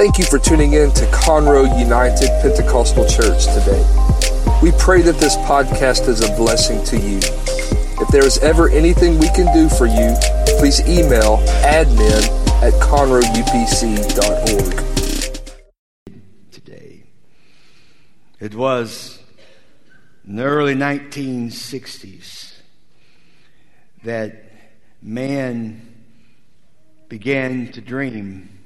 [0.00, 3.84] Thank you for tuning in to Conroe United Pentecostal Church today.
[4.62, 7.18] We pray that this podcast is a blessing to you.
[8.00, 10.16] If there is ever anything we can do for you,
[10.58, 12.24] please email admin
[12.62, 13.26] at conroeupc.org.
[16.50, 17.02] Today,
[18.40, 19.18] it was
[20.26, 22.54] in the early 1960s
[24.04, 24.50] that
[25.02, 25.94] man
[27.10, 28.59] began to dream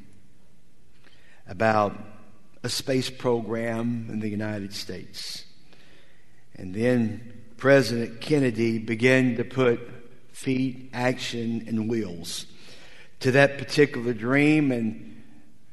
[1.46, 1.98] about
[2.62, 5.44] a space program in the United States.
[6.56, 9.80] And then President Kennedy began to put
[10.32, 12.46] feet, action, and wheels
[13.20, 14.72] to that particular dream.
[14.72, 15.22] And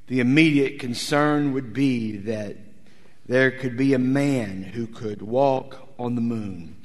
[0.08, 2.58] the immediate concern would be that
[3.26, 6.76] there could be a man who could walk on the moon.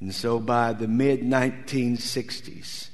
[0.00, 2.90] And so by the mid 1960s,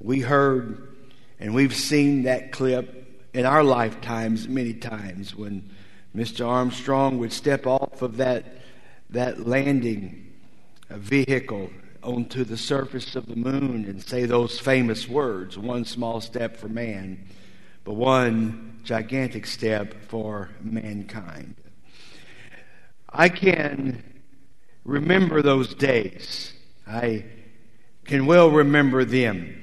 [0.00, 0.96] we heard
[1.38, 3.05] and we've seen that clip
[3.36, 5.68] in our lifetimes many times when
[6.16, 6.48] Mr.
[6.48, 8.46] Armstrong would step off of that,
[9.10, 10.32] that landing
[10.88, 11.68] vehicle
[12.02, 16.70] onto the surface of the moon and say those famous words one small step for
[16.70, 17.26] man,
[17.84, 21.56] but one gigantic step for mankind.
[23.10, 24.02] I can
[24.82, 26.54] remember those days.
[26.86, 27.26] I
[28.06, 29.62] can well remember them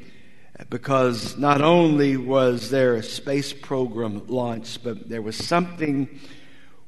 [0.70, 6.20] because not only was there a space program launched, but there was something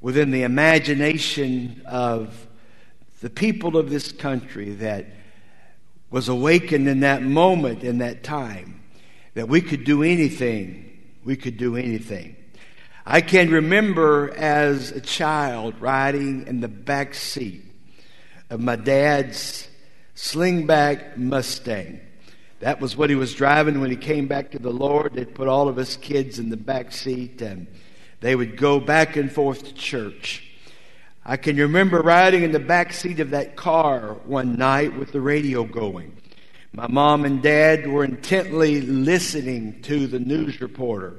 [0.02, 2.48] within the imagination of
[3.22, 5.08] the people of this country that
[6.12, 8.82] was awakened in that moment, in that time,
[9.34, 10.82] that we could do anything.
[11.24, 12.36] We could do anything.
[13.06, 17.64] I can remember as a child riding in the back seat
[18.50, 19.68] of my dad's
[20.16, 22.00] slingback Mustang.
[22.66, 25.14] That was what he was driving when he came back to the Lord.
[25.14, 27.68] They'd put all of us kids in the back seat and
[28.22, 30.50] they would go back and forth to church.
[31.24, 35.22] I can remember riding in the back seat of that car one night with the
[35.22, 36.18] radio going.
[36.74, 41.18] My mom and dad were intently listening to the news reporter,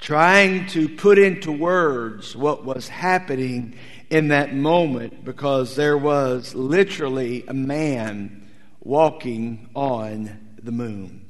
[0.00, 3.74] trying to put into words what was happening
[4.10, 8.50] in that moment because there was literally a man
[8.82, 11.26] walking on the moon.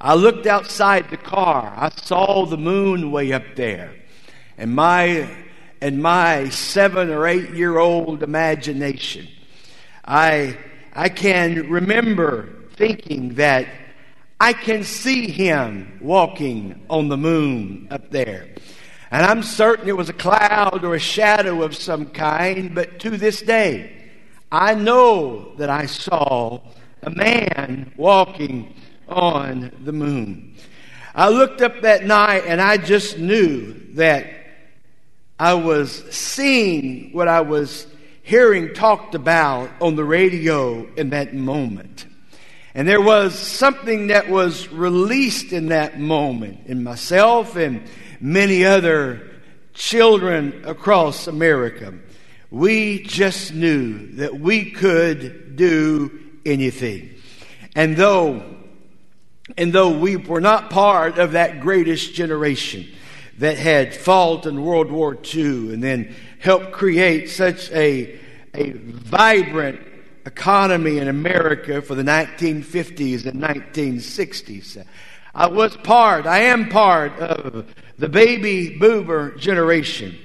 [0.00, 1.72] I looked outside the car.
[1.76, 3.94] I saw the moon way up there.
[4.56, 5.28] And my
[5.82, 9.28] and my seven or eight year old imagination,
[10.04, 10.58] I
[10.92, 13.66] I can remember thinking that
[14.40, 18.48] I can see him walking on the moon up there.
[19.10, 23.10] And I'm certain it was a cloud or a shadow of some kind, but to
[23.10, 24.08] this day,
[24.52, 26.60] I know that I saw
[27.02, 28.74] a man walking
[29.08, 30.54] on the moon.
[31.14, 34.26] I looked up that night and I just knew that
[35.38, 37.86] I was seeing what I was
[38.22, 42.06] hearing talked about on the radio in that moment.
[42.74, 47.82] And there was something that was released in that moment in myself and
[48.20, 49.28] many other
[49.74, 51.94] children across America.
[52.50, 57.14] We just knew that we could do anything.
[57.74, 58.42] And though,
[59.56, 62.88] and though we were not part of that greatest generation
[63.38, 68.18] that had fought in World War II and then helped create such a,
[68.54, 69.80] a vibrant
[70.26, 74.84] economy in America for the 1950s and 1960s.
[75.34, 80.18] I was part, I am part of the baby boomer generation.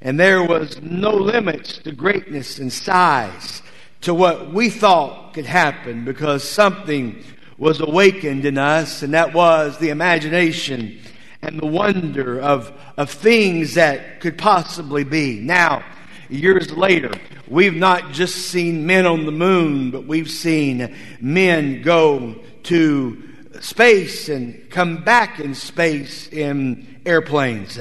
[0.00, 3.62] And there was no limits to greatness and size
[4.02, 7.22] to what we thought could happen because something
[7.56, 11.00] was awakened in us, and that was the imagination
[11.42, 15.40] and the wonder of, of things that could possibly be.
[15.40, 15.84] Now,
[16.28, 17.12] years later,
[17.48, 23.22] we've not just seen men on the moon, but we've seen men go to
[23.60, 27.78] space and come back in space in airplanes.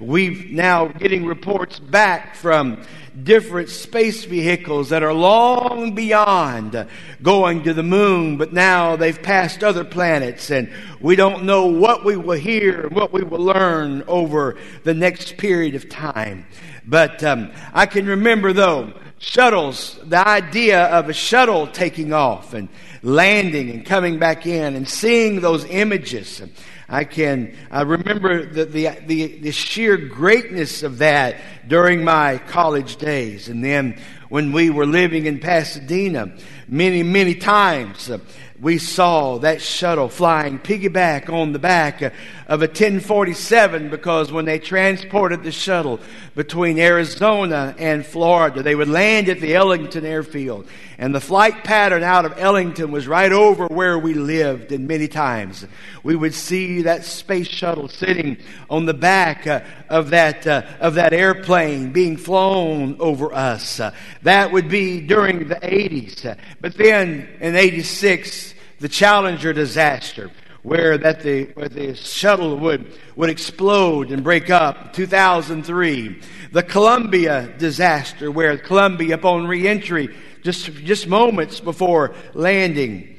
[0.00, 2.82] We've now getting reports back from
[3.24, 6.86] different space vehicles that are long beyond
[7.22, 10.70] going to the moon, but now they've passed other planets, and
[11.00, 15.36] we don't know what we will hear, and what we will learn over the next
[15.36, 16.46] period of time.
[16.86, 22.68] But um, I can remember, though, shuttles, the idea of a shuttle taking off and
[23.02, 26.42] landing and coming back in and seeing those images.
[26.90, 31.36] I can I remember the, the, the, the sheer greatness of that
[31.68, 33.48] during my college days.
[33.48, 33.98] And then
[34.28, 36.36] when we were living in Pasadena
[36.68, 38.18] many, many times uh,
[38.60, 44.58] we saw that shuttle flying piggyback on the back of a 1047 because when they
[44.58, 45.98] transported the shuttle
[46.34, 50.66] between Arizona and Florida, they would land at the Ellington airfield.
[50.98, 54.72] And the flight pattern out of Ellington was right over where we lived.
[54.72, 55.66] And many times
[56.02, 58.36] we would see that space shuttle sitting
[58.68, 63.80] on the back uh, of, that, uh, of that airplane being flown over us.
[64.22, 66.36] That would be during the 80s.
[66.60, 68.49] But then in 86,
[68.80, 70.30] the Challenger disaster,
[70.62, 74.92] where that the, where the shuttle would, would explode and break up.
[74.94, 76.20] 2003,
[76.52, 83.16] the Columbia disaster, where Columbia, upon reentry, just, just moments before landing,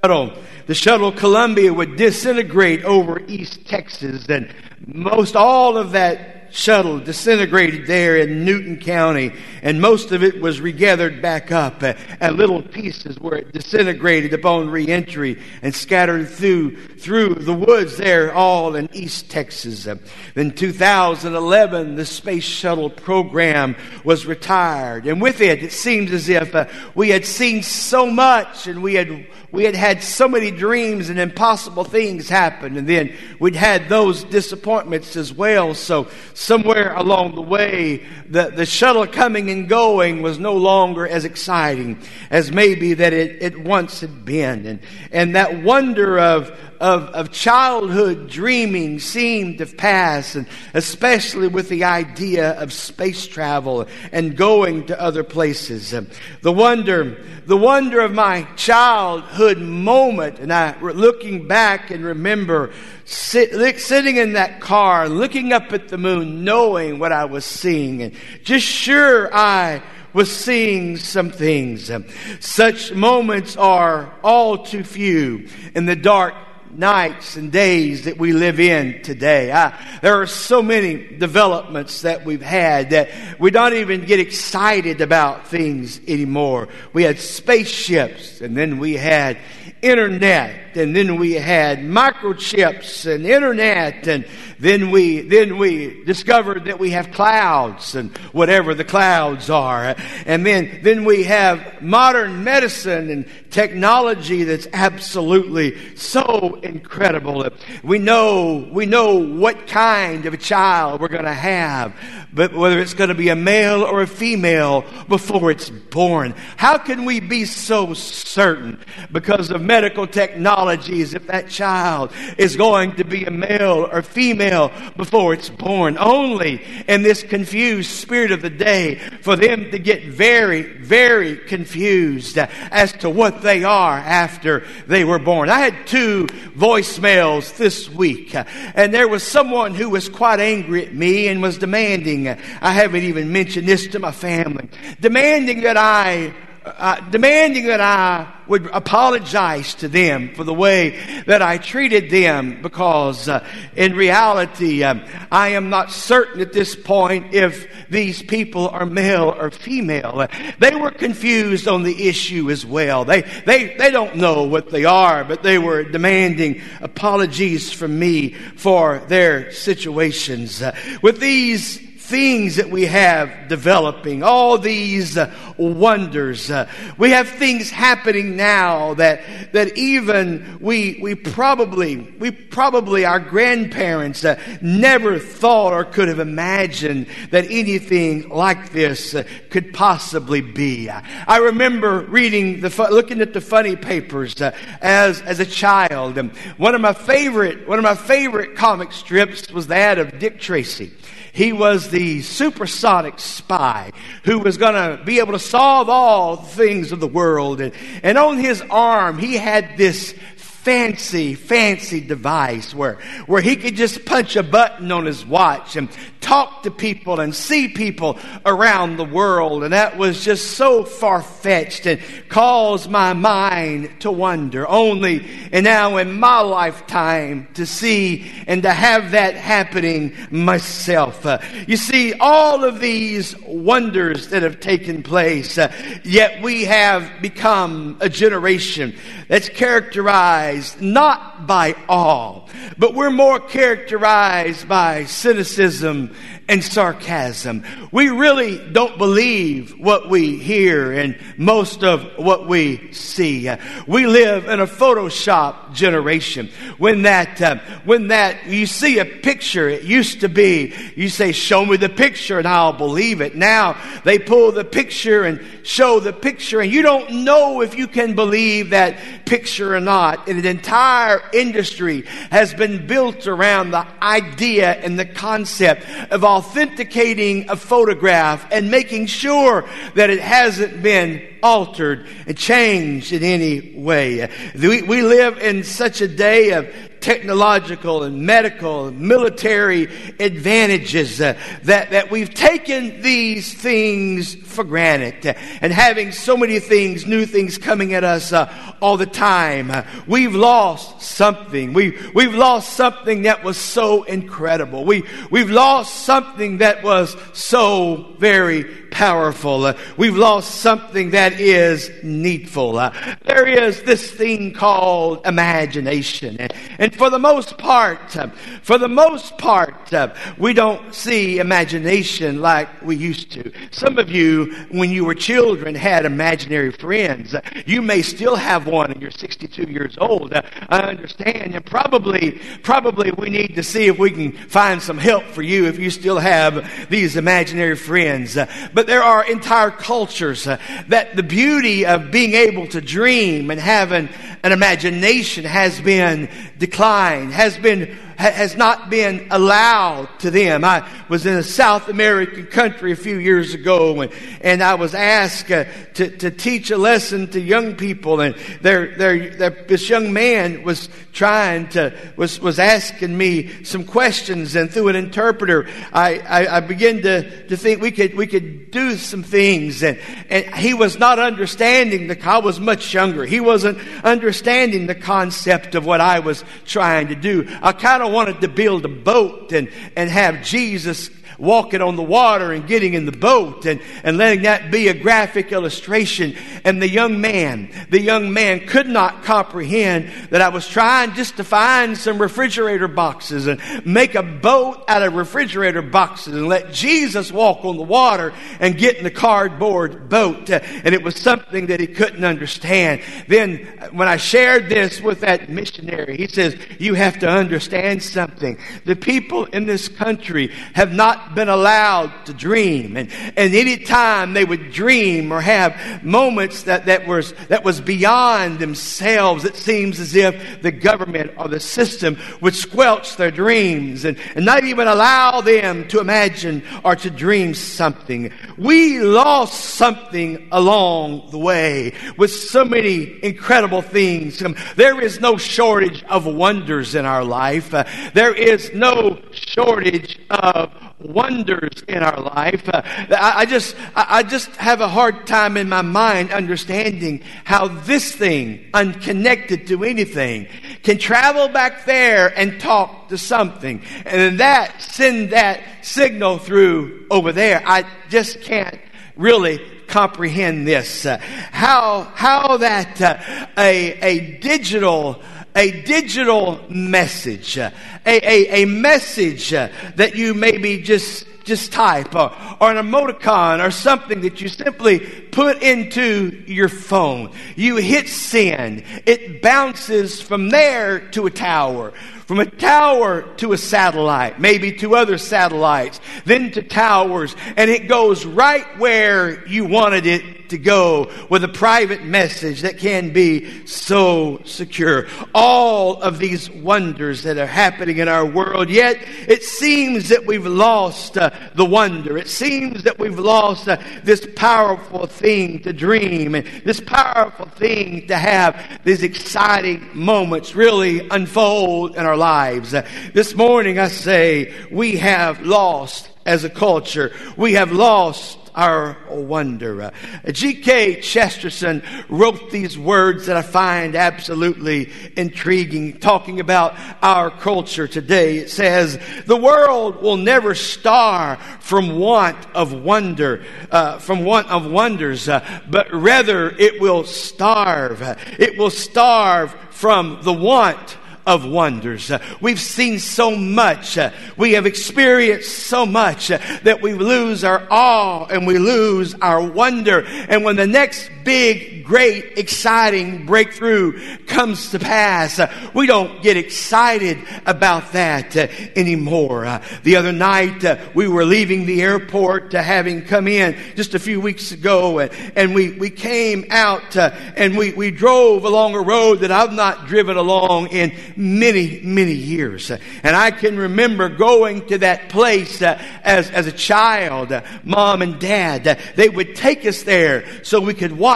[0.00, 0.32] shuttle,
[0.66, 4.54] the shuttle Columbia would disintegrate over East Texas, and
[4.86, 9.32] most all of that shuttle disintegrated there in Newton County,
[9.62, 14.34] and most of it was regathered back up uh, at little pieces where it disintegrated
[14.34, 19.86] upon reentry and scattered through through the woods there, all in East Texas.
[19.86, 19.96] Uh,
[20.34, 23.74] then 2011, the space shuttle program
[24.04, 28.66] was retired, and with it, it seems as if uh, we had seen so much,
[28.66, 33.14] and we had we had had so many dreams and impossible things happen, and then
[33.38, 35.74] we'd had those disappointments as well.
[35.74, 41.26] So somewhere along the way, the, the shuttle coming and going was no longer as
[41.26, 42.00] exciting
[42.30, 44.64] as maybe that it, it once had been.
[44.64, 44.80] And,
[45.12, 51.84] and that wonder of, of, of childhood dreaming seemed to pass, and especially with the
[51.84, 55.94] idea of space travel and going to other places.
[56.42, 62.72] The wonder, the wonder of my childhood moment, and I looking back and remember
[63.04, 68.02] sit, sitting in that car, looking up at the moon, knowing what I was seeing,
[68.02, 68.12] and
[68.42, 71.92] just sure I was seeing some things.
[72.40, 76.34] Such moments are all too few in the dark
[76.72, 79.52] nights and days that we live in today.
[79.52, 85.00] I, there are so many developments that we've had that we don't even get excited
[85.00, 86.68] about things anymore.
[86.92, 89.38] We had spaceships and then we had
[89.82, 94.24] internet and then we had microchips and internet and
[94.62, 99.96] then we then we discovered that we have clouds and whatever the clouds are.
[100.24, 107.50] And then then we have modern medicine and technology that's absolutely so incredible.
[107.82, 111.96] We know we know what kind of a child we're going to have
[112.32, 116.34] but whether it's going to be a male or a female before it's born.
[116.56, 118.80] How can we be so certain?
[119.10, 124.51] Because of medical technologies if that child is going to be a male or female
[124.96, 125.96] before it's born.
[125.98, 132.38] Only in this confused spirit of the day for them to get very, very confused
[132.38, 135.48] as to what they are after they were born.
[135.48, 136.26] I had two
[136.56, 141.58] voicemails this week, and there was someone who was quite angry at me and was
[141.58, 144.68] demanding, I haven't even mentioned this to my family,
[145.00, 151.42] demanding that I uh, demanding that I would apologize to them for the way that
[151.42, 157.34] I treated them because uh, in reality, um, I am not certain at this point
[157.34, 160.28] if these people are male or female.
[160.58, 163.04] they were confused on the issue as well.
[163.04, 168.34] They, they, they don't know what they are, but they were demanding apologies from me
[168.56, 170.62] for their situations.
[170.62, 176.50] Uh, with these things that we have developing, all these uh, wonders.
[176.50, 179.22] Uh, we have things happening now that,
[179.54, 186.18] that even we, we probably, we probably, our grandparents uh, never thought or could have
[186.18, 190.90] imagined that anything like this uh, could possibly be.
[190.90, 196.18] I remember reading the, looking at the funny papers uh, as, as a child.
[196.18, 200.38] And one of my favorite, one of my favorite comic strips was that of Dick
[200.38, 200.92] Tracy.
[201.32, 203.92] He was the supersonic spy
[204.24, 207.62] who was going to be able to solve all things of the world.
[207.62, 207.72] And,
[208.02, 210.14] and on his arm, he had this
[210.62, 212.94] fancy, fancy device where,
[213.26, 215.88] where he could just punch a button on his watch and
[216.20, 218.16] talk to people and see people
[218.46, 219.64] around the world.
[219.64, 224.68] And that was just so far fetched and caused my mind to wonder.
[224.68, 231.26] Only, and now in my lifetime, to see and to have that happening myself.
[231.26, 235.72] Uh, you see, all of these wonders that have taken place, uh,
[236.04, 238.94] yet we have become a generation
[239.26, 242.46] that's characterized not by awe,
[242.78, 246.14] but we're more characterized by cynicism
[246.52, 247.64] and sarcasm.
[247.92, 253.50] We really don't believe what we hear and most of what we see.
[253.86, 256.50] We live in a Photoshop generation.
[256.76, 257.56] When that, uh,
[257.86, 261.88] when that, you see a picture, it used to be, you say, show me the
[261.88, 263.34] picture and I'll believe it.
[263.34, 267.88] Now they pull the picture and show the picture and you don't know if you
[267.88, 270.28] can believe that picture or not.
[270.28, 277.48] And an entire industry has been built around the idea and the concept of authenticating
[277.50, 284.28] a photograph and making sure that it hasn't been altered and changed in any way.
[284.60, 286.68] We, we live in such a day of
[287.02, 295.26] technological and medical and military advantages uh, that, that we've taken these things for granted.
[295.26, 299.70] Uh, and having so many things new things coming at us uh, all the time
[299.70, 301.72] uh, we've lost something.
[301.72, 304.84] We, we've lost something that was so incredible.
[304.84, 311.90] We, we've lost something that was so very powerful uh, we've lost something that is
[312.02, 312.92] needful uh,
[313.24, 316.38] there is this thing called imagination
[316.78, 318.28] and, for the most part, uh,
[318.62, 319.92] for the most part,
[320.38, 323.52] we don't see imagination like we used to.
[323.70, 327.34] Some of you, when you were children, had imaginary friends.
[327.66, 330.32] You may still have one and you're 62 years old.
[330.34, 331.54] I understand.
[331.54, 335.66] And probably, probably we need to see if we can find some help for you
[335.66, 338.36] if you still have these imaginary friends.
[338.74, 340.58] But there are entire cultures uh,
[340.88, 344.08] that the beauty of being able to dream and having
[344.42, 347.96] an imagination has been declined, has been
[348.30, 350.64] has not been allowed to them.
[350.64, 354.94] I was in a South American country a few years ago and, and I was
[354.94, 355.64] asked uh,
[355.94, 361.94] to, to teach a lesson to young people and this young man was trying to,
[362.16, 367.48] was, was asking me some questions and through an interpreter, I, I, I began to,
[367.48, 369.98] to think we could, we could do some things and,
[370.30, 373.24] and he was not understanding the, I was much younger.
[373.24, 377.46] He wasn't understanding the concept of what I was trying to do.
[377.62, 381.10] I kind of wanted to build a boat and, and have Jesus
[381.42, 384.94] walking on the water and getting in the boat and, and letting that be a
[384.94, 386.36] graphic illustration.
[386.64, 391.38] And the young man, the young man could not comprehend that I was trying just
[391.38, 396.72] to find some refrigerator boxes and make a boat out of refrigerator boxes and let
[396.72, 400.48] Jesus walk on the water and get in the cardboard boat.
[400.48, 403.02] And it was something that he couldn't understand.
[403.26, 408.58] Then when I shared this with that missionary, he says, you have to understand something.
[408.84, 412.96] The people in this country have not been allowed to dream.
[412.96, 417.80] And, and any time they would dream or have moments that, that, was, that was
[417.80, 424.04] beyond themselves, it seems as if the government or the system would squelch their dreams
[424.04, 428.32] and, and not even allow them to imagine or to dream something.
[428.56, 434.42] We lost something along the way with so many incredible things.
[434.42, 437.72] Um, there is no shortage of wonders in our life.
[437.72, 437.84] Uh,
[438.14, 442.68] there is no shortage of wonders in our life.
[442.68, 447.22] Uh, I, I, just, I, I, just have a hard time in my mind understanding
[447.44, 450.48] how this thing, unconnected to anything,
[450.82, 457.06] can travel back there and talk to something, and then that send that signal through
[457.10, 457.62] over there.
[457.64, 458.78] I just can't
[459.16, 461.04] really comprehend this.
[461.06, 465.22] Uh, how how that uh, a a digital
[465.54, 467.72] a digital message, a,
[468.06, 474.20] a, a message that you maybe just just type or, or an emoticon or something
[474.20, 477.32] that you simply put into your phone.
[477.56, 478.84] You hit send.
[479.06, 481.92] It bounces from there to a tower
[482.26, 487.88] from a tower to a satellite, maybe to other satellites, then to towers, and it
[487.88, 493.66] goes right where you wanted it to go with a private message that can be
[493.66, 495.06] so secure.
[495.34, 500.46] All of these wonders that are happening in our world, yet it seems that we've
[500.46, 502.18] lost uh, the wonder.
[502.18, 508.06] It seems that we've lost uh, this powerful thing to dream and this powerful thing
[508.08, 512.74] to have these exciting moments really unfold in our lives.
[512.74, 517.10] Uh, this morning I say we have lost as a culture.
[517.36, 519.92] We have lost our wonder.
[520.30, 521.00] G.K.
[521.00, 528.38] Chesterton wrote these words that I find absolutely intriguing, talking about our culture today.
[528.38, 534.70] It says, The world will never starve from want of wonder, uh, from want of
[534.70, 538.02] wonders, uh, but rather it will starve.
[538.38, 542.10] It will starve from the want of wonders.
[542.40, 543.98] We've seen so much.
[544.36, 550.04] We have experienced so much that we lose our awe and we lose our wonder.
[550.06, 556.36] And when the next big, great, exciting breakthrough comes to pass, uh, we don't get
[556.36, 559.46] excited about that uh, anymore.
[559.46, 560.64] Uh, the other night,
[560.94, 565.70] we were leaving the airport having come in just a few weeks ago and, we,
[565.72, 570.68] we came out and we, we drove along a road that I've not driven along
[570.68, 572.70] in many, many years.
[572.70, 577.32] And I can remember going to that place uh, as, as a child.
[577.32, 581.11] Uh, Mom and Dad, uh, they would take us there so we could watch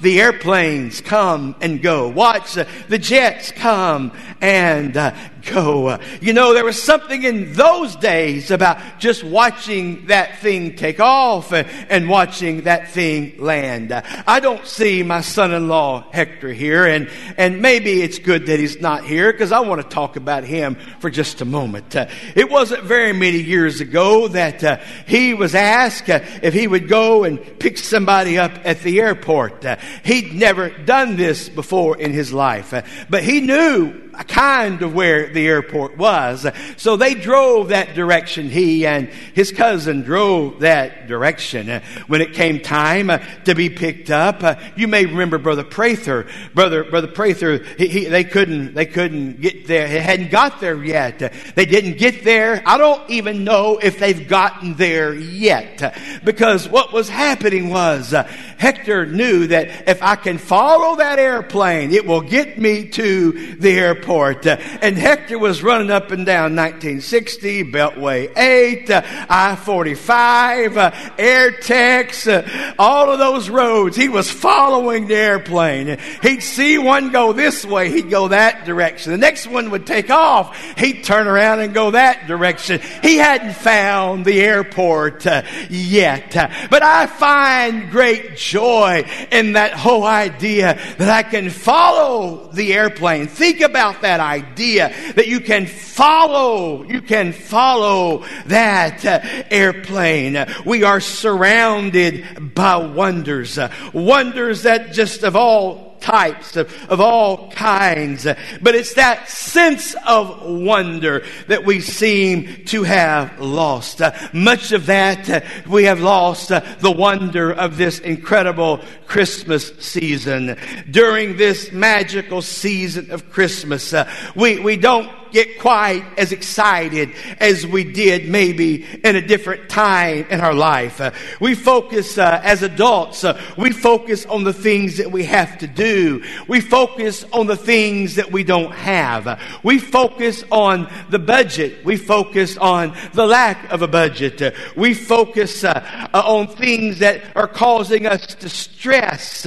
[0.00, 5.14] the airplanes come and go, watch the jets come and uh,
[5.52, 5.98] go.
[6.20, 11.52] You know, there was something in those days about just watching that thing take off
[11.52, 13.92] and watching that thing land.
[13.92, 19.04] I don't see my son-in-law Hector here, and, and maybe it's good that he's not
[19.04, 21.94] here because I want to talk about him for just a moment.
[22.34, 26.88] It wasn't very many years ago that uh, he was asked uh, if he would
[26.88, 29.64] go and pick somebody up at the airport.
[30.04, 35.28] He'd never done this before in his life, uh, but he knew kind of where
[35.28, 36.46] the airport was.
[36.76, 38.50] So they drove that direction.
[38.50, 41.80] He and his cousin drove that direction.
[42.08, 46.26] When it came time uh, to be picked up, uh, you may remember Brother Prather.
[46.54, 49.88] Brother, Brother Prather, he, he, they couldn't, they couldn't get there.
[49.88, 51.18] They hadn't got there yet.
[51.54, 52.62] They didn't get there.
[52.66, 55.94] I don't even know if they've gotten there yet.
[56.24, 58.24] Because what was happening was uh,
[58.58, 63.70] Hector knew that if I can follow that airplane, it will get me to the
[63.70, 64.46] airport airport.
[64.46, 70.90] Uh, and Hector was running up and down 1960, Beltway 8, uh, I 45, uh,
[71.18, 73.96] Airtex, all of those roads.
[73.96, 75.98] He was following the airplane.
[76.22, 79.12] He'd see one go this way, he'd go that direction.
[79.12, 82.80] The next one would take off, he'd turn around and go that direction.
[83.02, 85.26] He hadn't found the airport
[85.68, 86.32] yet.
[86.70, 93.26] But I find great joy in that whole idea that I can follow the airplane.
[93.26, 100.46] Think about that idea that you can follow, you can follow that uh, airplane.
[100.64, 107.50] We are surrounded by wonders, uh, wonders that just of all types, of, of all
[107.50, 108.24] kinds.
[108.62, 114.00] But it's that sense of wonder that we seem to have lost.
[114.00, 119.72] Uh, much of that uh, we have lost uh, the wonder of this incredible Christmas
[119.78, 120.56] season.
[120.90, 127.10] During this magical season of Christmas, uh, we, we don't get quite as excited
[127.40, 131.00] as we did maybe in a different time in our life.
[131.00, 131.10] Uh,
[131.40, 135.66] we focus uh, as adults, uh, we focus on the things that we have to
[135.66, 136.22] do.
[136.48, 139.40] We focus on the things that we don't have.
[139.62, 141.84] we focus on the budget.
[141.84, 144.40] We focus on the lack of a budget.
[144.40, 149.46] Uh, we focus uh, uh, on things that are causing us to stress.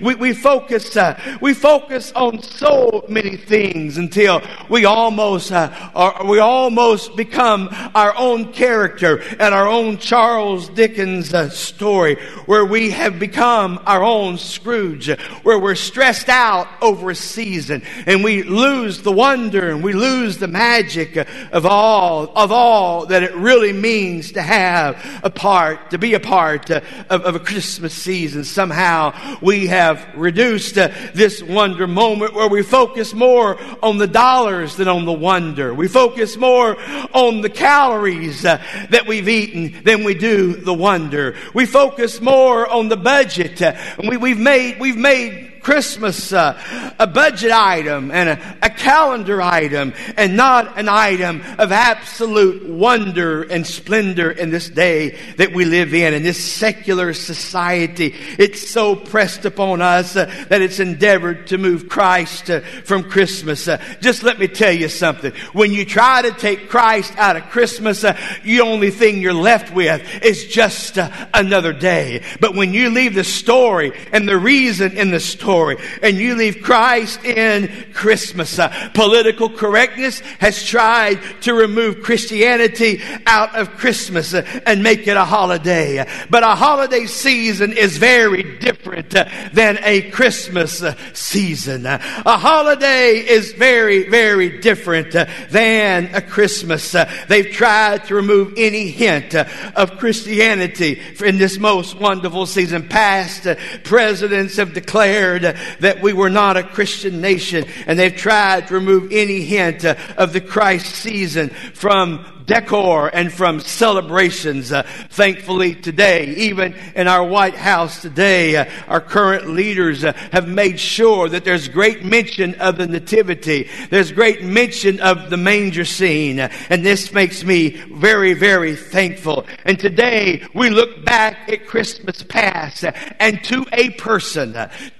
[0.00, 0.96] we, we focus,
[1.40, 7.68] we focus on so many things until we almost almost, uh, are, we almost become
[7.94, 12.14] our own character and our own Charles Dickens uh, story,
[12.46, 15.10] where we have become our own Scrooge,
[15.42, 20.38] where we're stressed out over a season and we lose the wonder and we lose
[20.38, 25.98] the magic of all, of all that it really means to have a part, to
[25.98, 28.44] be a part uh, of, of, a Christmas season.
[28.44, 34.76] Somehow we have reduced uh, this wonder moment where we focus more on the dollars
[34.76, 35.72] than on the wonder.
[35.72, 36.76] We focus more
[37.14, 41.34] on the calories uh, that we've eaten than we do the wonder.
[41.54, 43.62] We focus more on the budget.
[43.62, 43.74] Uh,
[44.06, 46.58] we, we've made, we've made Christmas uh,
[46.98, 53.42] a budget item and a, a calendar item and not an item of absolute wonder
[53.42, 58.14] and splendor in this day that we live in, in this secular society.
[58.38, 63.68] It's so pressed upon us uh, that it's endeavored to move Christ uh, from Christmas.
[63.68, 65.32] Uh, just let me tell you something.
[65.52, 69.74] When you try to take Christ out of Christmas, uh, the only thing you're left
[69.74, 72.22] with is just uh, another day.
[72.40, 76.36] But when you leave the story and the reason in the story, story and you
[76.36, 78.58] leave Christ in Christmas.
[78.58, 85.16] Uh, political correctness has tried to remove Christianity out of Christmas uh, and make it
[85.16, 86.06] a holiday.
[86.30, 91.86] But a holiday season is very different uh, than a Christmas uh, season.
[91.86, 96.94] Uh, a holiday is very, very different uh, than a Christmas.
[97.26, 102.88] they've tried to remove any hint of Christianity in this most wonderful season.
[102.88, 103.46] Past
[103.82, 105.47] presidents have declared
[105.80, 110.32] that we were not a Christian nation, and they've tried to remove any hint of
[110.32, 114.72] the Christ season from decor and from celebrations.
[114.72, 120.48] Uh, thankfully, today, even in our White House today, uh, our current leaders uh, have
[120.48, 123.68] made sure that there's great mention of the Nativity.
[123.90, 126.40] There's great mention of the manger scene.
[126.40, 129.46] and this makes me very, very thankful.
[129.64, 132.84] And today, we look back at Christmas past
[133.20, 134.56] and to a person,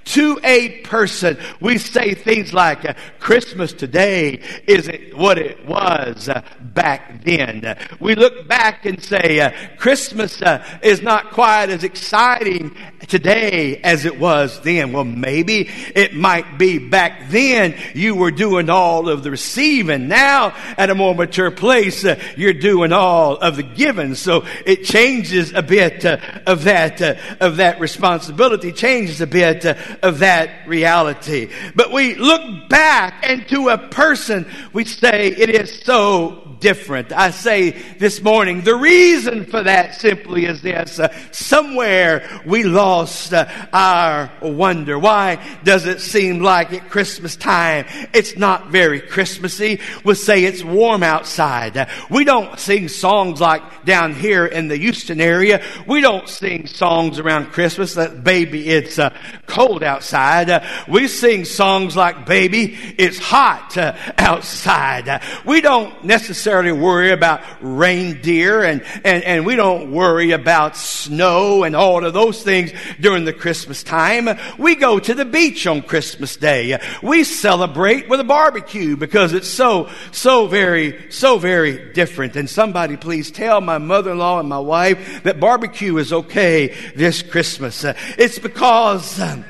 [0.08, 6.42] to a person, we say things like, uh, Christmas today isn't what it was uh,
[6.60, 7.76] back then.
[8.00, 10.42] We look back and say, uh, Christmas
[10.82, 12.74] is not quite as exciting
[13.08, 14.92] today as it was then.
[14.92, 20.08] Well, maybe it might be back then you were doing all of the receiving.
[20.08, 24.14] Now, at a more mature place, uh, you're doing all of the giving.
[24.14, 27.00] So it changes a bit uh, of that,
[27.40, 31.50] of that responsibility, changes a bit of that reality.
[31.74, 37.12] But we look back and to a person, we say it is so different.
[37.12, 40.98] I say this morning, the reason for that simply is this.
[40.98, 44.98] Uh, somewhere we lost uh, our wonder.
[44.98, 49.80] Why does it seem like at Christmas time it's not very Christmassy?
[50.04, 51.76] We'll say it's warm outside.
[51.76, 55.62] Uh, we don't sing songs like down here in the Houston area.
[55.86, 59.16] We don't sing songs around Christmas that baby it's uh,
[59.46, 60.64] cold outside.
[60.88, 65.22] We sing songs like baby it's hot uh, outside.
[65.44, 71.62] we don't necessarily necessarily worry about reindeer and, and, and we don't worry about snow
[71.62, 74.30] and all of those things during the Christmas time.
[74.56, 76.80] We go to the beach on Christmas Day.
[77.02, 82.34] We celebrate with a barbecue because it's so, so very, so very different.
[82.34, 87.84] And somebody please tell my mother-in-law and my wife that barbecue is okay this Christmas.
[88.16, 89.44] It's because um,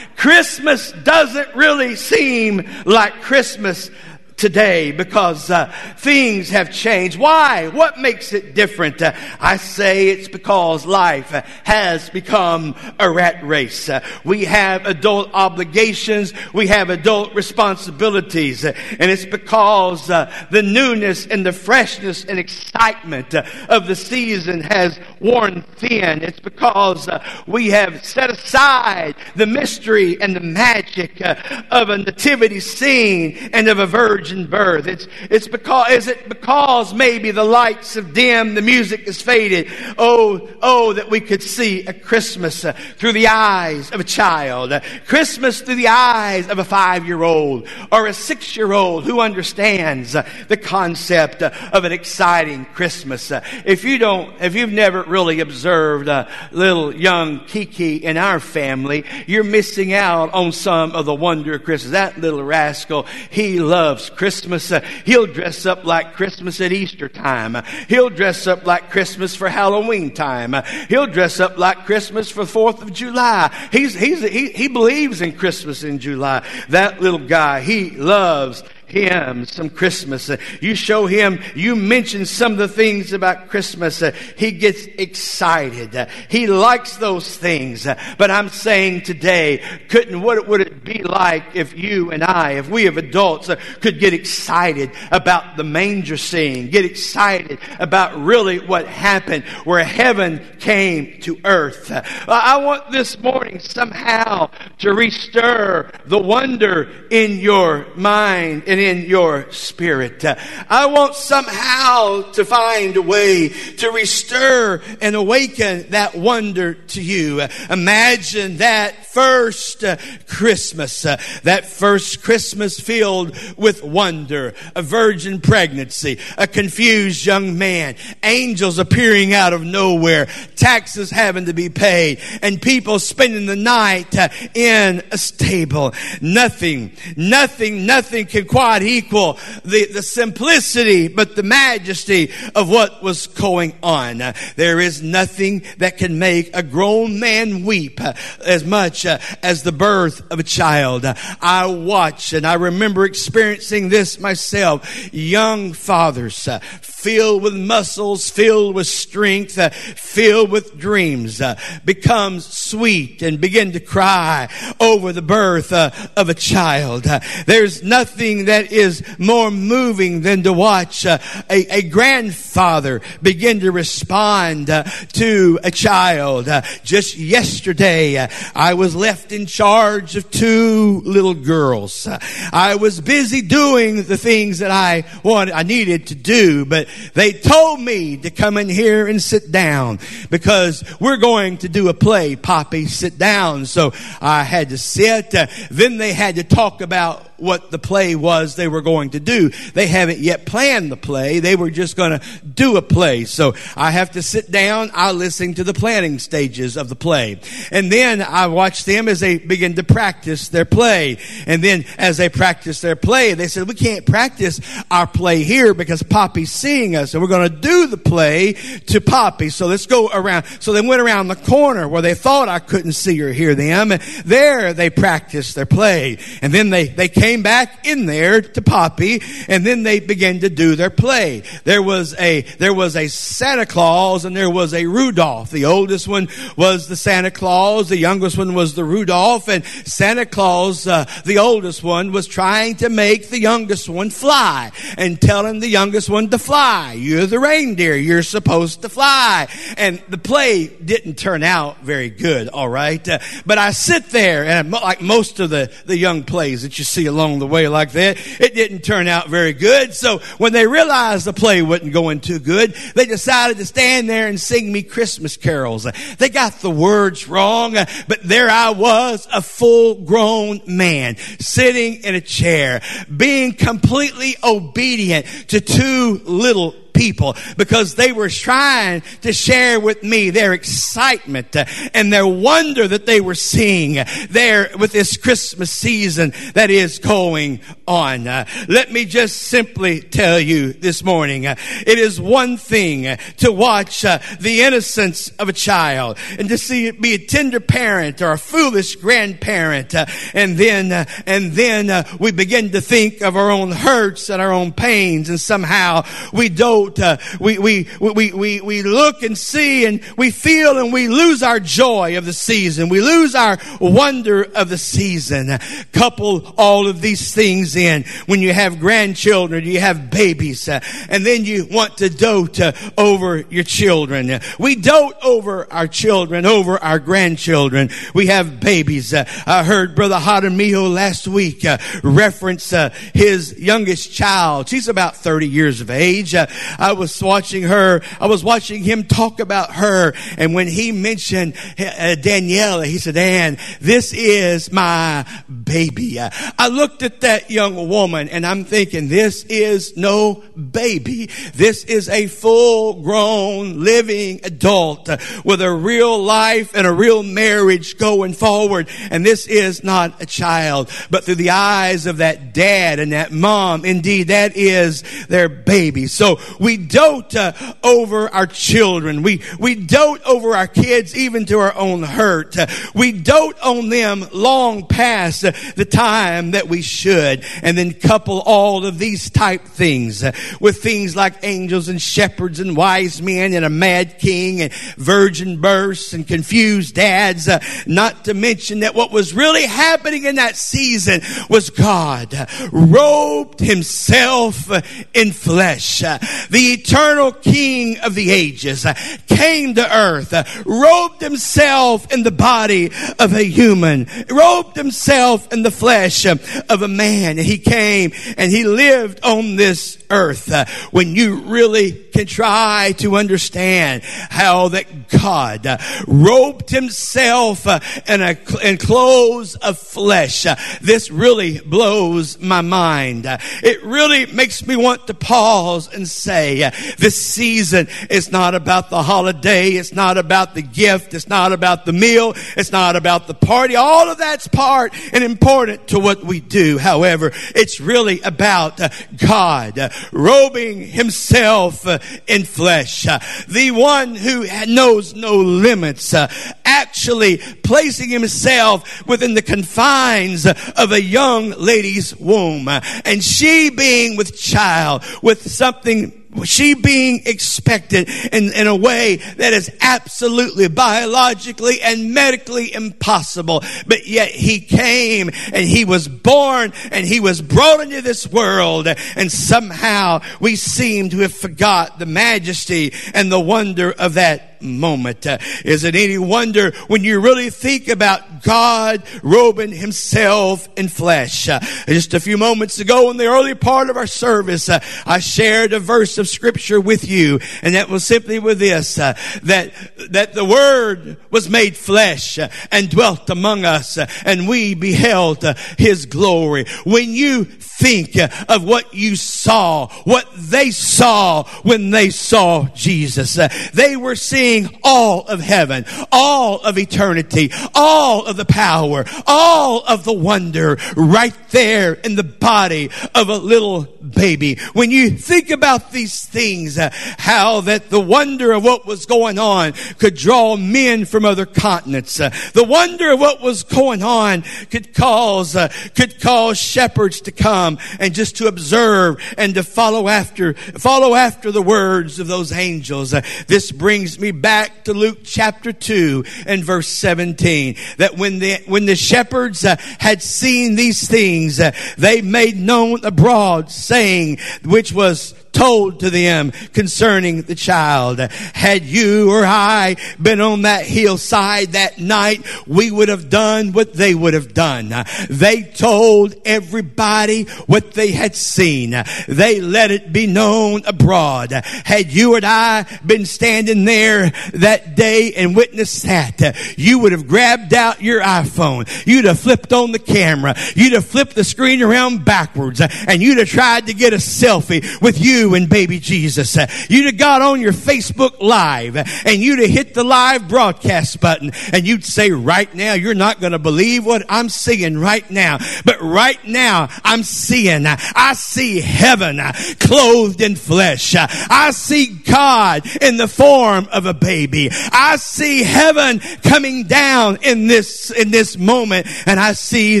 [0.16, 3.90] Christmas doesn't really seem like Christmas
[4.38, 7.18] today because uh, things have changed.
[7.18, 7.68] Why?
[7.68, 9.02] What makes it different?
[9.02, 13.88] Uh, I say it's because life uh, has become a rat race.
[13.88, 16.32] Uh, we have adult obligations.
[16.54, 18.64] We have adult responsibilities.
[18.64, 24.60] Uh, and it's because uh, the newness and the freshness and excitement of the season
[24.62, 26.22] has worn thin.
[26.22, 27.08] It's because
[27.48, 33.80] we have set aside the mystery and the magic of a nativity scene and of
[33.80, 34.86] a virgin virgin birth.
[34.86, 39.68] It's, it's because, is it because maybe the lights have dimmed, the music has faded?
[39.96, 44.72] Oh, oh, that we could see a Christmas uh, through the eyes of a child,
[44.72, 49.04] uh, Christmas through the eyes of a five year old or a six year old
[49.04, 53.30] who understands uh, the concept uh, of an exciting Christmas.
[53.30, 58.40] Uh, if you don't, if you've never really observed a little young Kiki in our
[58.40, 61.92] family, you're missing out on some of the wonder of Christmas.
[61.92, 64.70] That little rascal, he loves Christmas.
[64.70, 67.56] Uh, he'll dress up like Christmas at Easter time.
[67.88, 70.54] He'll dress up like Christmas for Halloween time.
[70.88, 73.56] He'll dress up like Christmas for 4th of July.
[73.72, 76.44] He's, he's, he, he believes in Christmas in July.
[76.68, 80.30] That little guy, he loves him some Christmas.
[80.30, 84.02] Uh, you show him, you mention some of the things about Christmas.
[84.02, 85.94] Uh, he gets excited.
[85.94, 87.86] Uh, he likes those things.
[88.18, 92.68] But I'm saying today, couldn't, what would it be like if you and I, if
[92.68, 98.86] we of adults could get excited about the manger scene, get excited about really what
[98.86, 101.90] happened where heaven came to earth.
[102.28, 109.50] I want this morning somehow to restir the wonder in your mind and in your
[109.52, 110.24] spirit.
[110.24, 117.42] I want somehow to find a way to restore and awaken that wonder to you.
[117.70, 119.96] Imagine that first uh,
[120.28, 127.96] Christmas, uh, that first Christmas filled with wonder, a virgin pregnancy, a confused young man,
[128.22, 134.16] angels appearing out of nowhere, taxes having to be paid, and people spending the night
[134.16, 135.92] uh, in a stable.
[136.20, 143.02] Nothing, nothing, nothing can quite God equal the, the simplicity, but the majesty of what
[143.02, 144.18] was going on.
[144.56, 148.12] There is nothing that can make a grown man weep uh,
[148.44, 151.06] as much uh, as the birth of a child.
[151.06, 155.14] I watch and I remember experiencing this myself.
[155.14, 156.58] Young fathers uh,
[156.98, 163.70] filled with muscles, filled with strength, uh, filled with dreams, uh, becomes sweet and begin
[163.70, 164.48] to cry
[164.80, 167.06] over the birth uh, of a child.
[167.06, 173.60] Uh, there's nothing that is more moving than to watch uh, a, a grandfather begin
[173.60, 174.82] to respond uh,
[175.12, 176.48] to a child.
[176.82, 182.08] Just yesterday, I was left in charge of two little girls.
[182.52, 187.32] I was busy doing the things that I wanted, I needed to do, but they
[187.32, 189.98] told me to come in here and sit down
[190.30, 192.36] because we're going to do a play.
[192.36, 193.66] Poppy, sit down.
[193.66, 195.34] So I had to sit.
[195.34, 199.20] Uh, then they had to talk about what the play was they were going to
[199.20, 199.50] do.
[199.74, 201.40] They haven't yet planned the play.
[201.40, 203.24] They were just going to do a play.
[203.24, 204.90] So I have to sit down.
[204.94, 207.40] I listen to the planning stages of the play.
[207.70, 211.18] And then I watch them as they begin to practice their play.
[211.46, 215.74] And then as they practice their play, they said, we can't practice our play here
[215.74, 218.54] because Poppy's seeing us and we're going to do the play
[218.86, 219.50] to Poppy.
[219.50, 220.44] So let's go around.
[220.60, 223.92] So they went around the corner where they thought I couldn't see or hear them.
[223.92, 226.18] And there they practiced their play.
[226.42, 230.40] And then they, they came came back in there to Poppy and then they began
[230.40, 231.42] to do their play.
[231.64, 235.50] There was a, there was a Santa Claus and there was a Rudolph.
[235.50, 237.90] The oldest one was the Santa Claus.
[237.90, 242.76] The youngest one was the Rudolph and Santa Claus, uh, the oldest one was trying
[242.76, 246.94] to make the youngest one fly and telling the youngest one to fly.
[246.94, 247.94] You're the reindeer.
[247.94, 249.48] You're supposed to fly.
[249.76, 252.48] And the play didn't turn out very good.
[252.48, 253.06] All right.
[253.06, 256.84] Uh, but I sit there and like most of the, the young plays that you
[256.84, 258.16] see along the way like that.
[258.40, 259.92] It didn't turn out very good.
[259.92, 264.28] So when they realized the play wasn't going too good, they decided to stand there
[264.28, 265.86] and sing me Christmas carols.
[266.18, 267.74] They got the words wrong,
[268.06, 272.82] but there I was, a full grown man, sitting in a chair,
[273.14, 280.30] being completely obedient to two little people because they were trying to share with me
[280.30, 281.54] their excitement
[281.94, 287.60] and their wonder that they were seeing there with this Christmas season that is going
[287.86, 288.24] on.
[288.24, 294.18] Let me just simply tell you this morning, it is one thing to watch uh,
[294.40, 298.38] the innocence of a child and to see it be a tender parent or a
[298.38, 303.70] foolish grandparent, uh, and then uh, and then we begin to think of our own
[303.70, 308.82] hurts and our own pains, and somehow we don't uh, we, we, we, we, we
[308.82, 312.88] look and see and we feel and we lose our joy of the season.
[312.88, 315.58] We lose our wonder of the season.
[315.92, 321.24] Couple all of these things in when you have grandchildren, you have babies, uh, and
[321.24, 324.40] then you want to dote uh, over your children.
[324.58, 327.90] We dote over our children, over our grandchildren.
[328.14, 329.12] We have babies.
[329.14, 334.68] Uh, I heard Brother Jaramillo last week uh, reference uh, his youngest child.
[334.68, 336.34] She's about 30 years of age.
[336.78, 340.14] I was watching her, I was watching him talk about her.
[340.36, 346.18] And when he mentioned uh, Daniela, he said, Dan, this is my baby.
[346.20, 351.30] I looked at that young woman and I'm thinking, this is no baby.
[351.54, 355.08] This is a full grown living adult
[355.44, 358.88] with a real life and a real marriage going forward.
[359.10, 363.32] And this is not a child, but through the eyes of that dad and that
[363.32, 366.06] mom, indeed, that is their baby.
[366.06, 367.52] So we dote uh,
[367.82, 369.22] over our children.
[369.22, 372.58] We, we dote over our kids even to our own hurt.
[372.58, 377.44] Uh, we dote on them long past uh, the time that we should.
[377.62, 382.60] And then couple all of these type things uh, with things like angels and shepherds
[382.60, 387.48] and wise men and a mad king and virgin births and confused dads.
[387.86, 394.70] Not to mention that what was really happening in that season was God robed himself
[395.14, 396.00] in flesh.
[396.00, 398.94] The eternal King of the ages uh,
[399.26, 405.62] came to earth, uh, robed himself in the body of a human, robed himself in
[405.62, 406.36] the flesh uh,
[406.68, 407.38] of a man.
[407.38, 410.52] And he came and he lived on this earth.
[410.90, 417.64] When you really can try to understand how that God robed himself
[418.08, 420.44] in a in clothes of flesh,
[420.80, 423.24] this really blows my mind.
[423.62, 429.02] It really makes me want to pause and say, this season is not about the
[429.02, 429.70] holiday.
[429.70, 431.14] It's not about the gift.
[431.14, 432.32] It's not about the meal.
[432.56, 433.76] It's not about the party.
[433.76, 436.78] All of that's part and important to what we do.
[436.78, 443.06] However, it's really about uh, God uh, robing himself uh, in flesh.
[443.06, 443.18] Uh,
[443.48, 446.30] the one who knows no limits, uh,
[446.64, 452.68] actually placing himself within the confines of a young lady's womb.
[452.68, 459.52] and she being with child with something she being expected in, in a way that
[459.52, 463.62] is absolutely biologically and medically impossible.
[463.86, 468.88] But yet he came and he was born and he was brought into this world
[468.88, 474.14] and somehow we seem to have forgot the majesty and the wonder of
[474.60, 475.26] moment.
[475.26, 481.48] Uh, is it any wonder when you really think about God robing himself in flesh?
[481.48, 485.18] Uh, just a few moments ago in the early part of our service, uh, I
[485.18, 489.72] shared a verse of scripture with you, and that was simply with this, that,
[490.10, 492.38] that the word was made flesh
[492.70, 495.44] and dwelt among us, and we beheld
[495.76, 496.66] his glory.
[496.84, 497.44] When you
[497.78, 498.16] think
[498.48, 503.38] of what you saw, what they saw when they saw Jesus.
[503.72, 504.47] They were seeing
[504.82, 511.36] all of heaven, all of eternity, all of the power, all of the wonder right
[511.50, 514.56] there in the body of a little baby.
[514.72, 519.38] When you think about these things, uh, how that the wonder of what was going
[519.38, 522.20] on could draw men from other continents.
[522.20, 527.32] Uh, the wonder of what was going on could cause, uh, could cause shepherds to
[527.32, 532.52] come and just to observe and to follow after, follow after the words of those
[532.52, 533.12] angels.
[533.14, 537.76] Uh, this brings me back to Luke chapter 2 and verse 17.
[537.98, 543.04] That when the, when the shepherds uh, had seen these things, uh, they made known
[543.04, 548.20] abroad, saying, which was told to them concerning the child.
[548.20, 553.92] Had you or I been on that hillside that night, we would have done what
[553.92, 554.92] they would have done.
[555.28, 558.94] They told everybody what they had seen.
[559.26, 561.52] They let it be known abroad.
[561.52, 567.26] Had you and I been standing there that day and witnessed that, you would have
[567.26, 568.88] grabbed out your iPhone.
[569.06, 570.54] You'd have flipped on the camera.
[570.74, 575.00] You'd have flipped the screen around backwards and you'd have tried to get a selfie
[575.00, 576.56] with you and baby Jesus.
[576.88, 581.52] You'd have got on your Facebook Live and you'd have hit the live broadcast button
[581.72, 585.58] and you'd say, right now, you're not going to believe what I'm seeing right now.
[585.84, 589.40] But right now, I'm seeing, I see heaven
[589.78, 591.14] clothed in flesh.
[591.16, 594.70] I see God in the form of a baby.
[594.72, 600.00] I see heaven coming down in this, in this moment and I see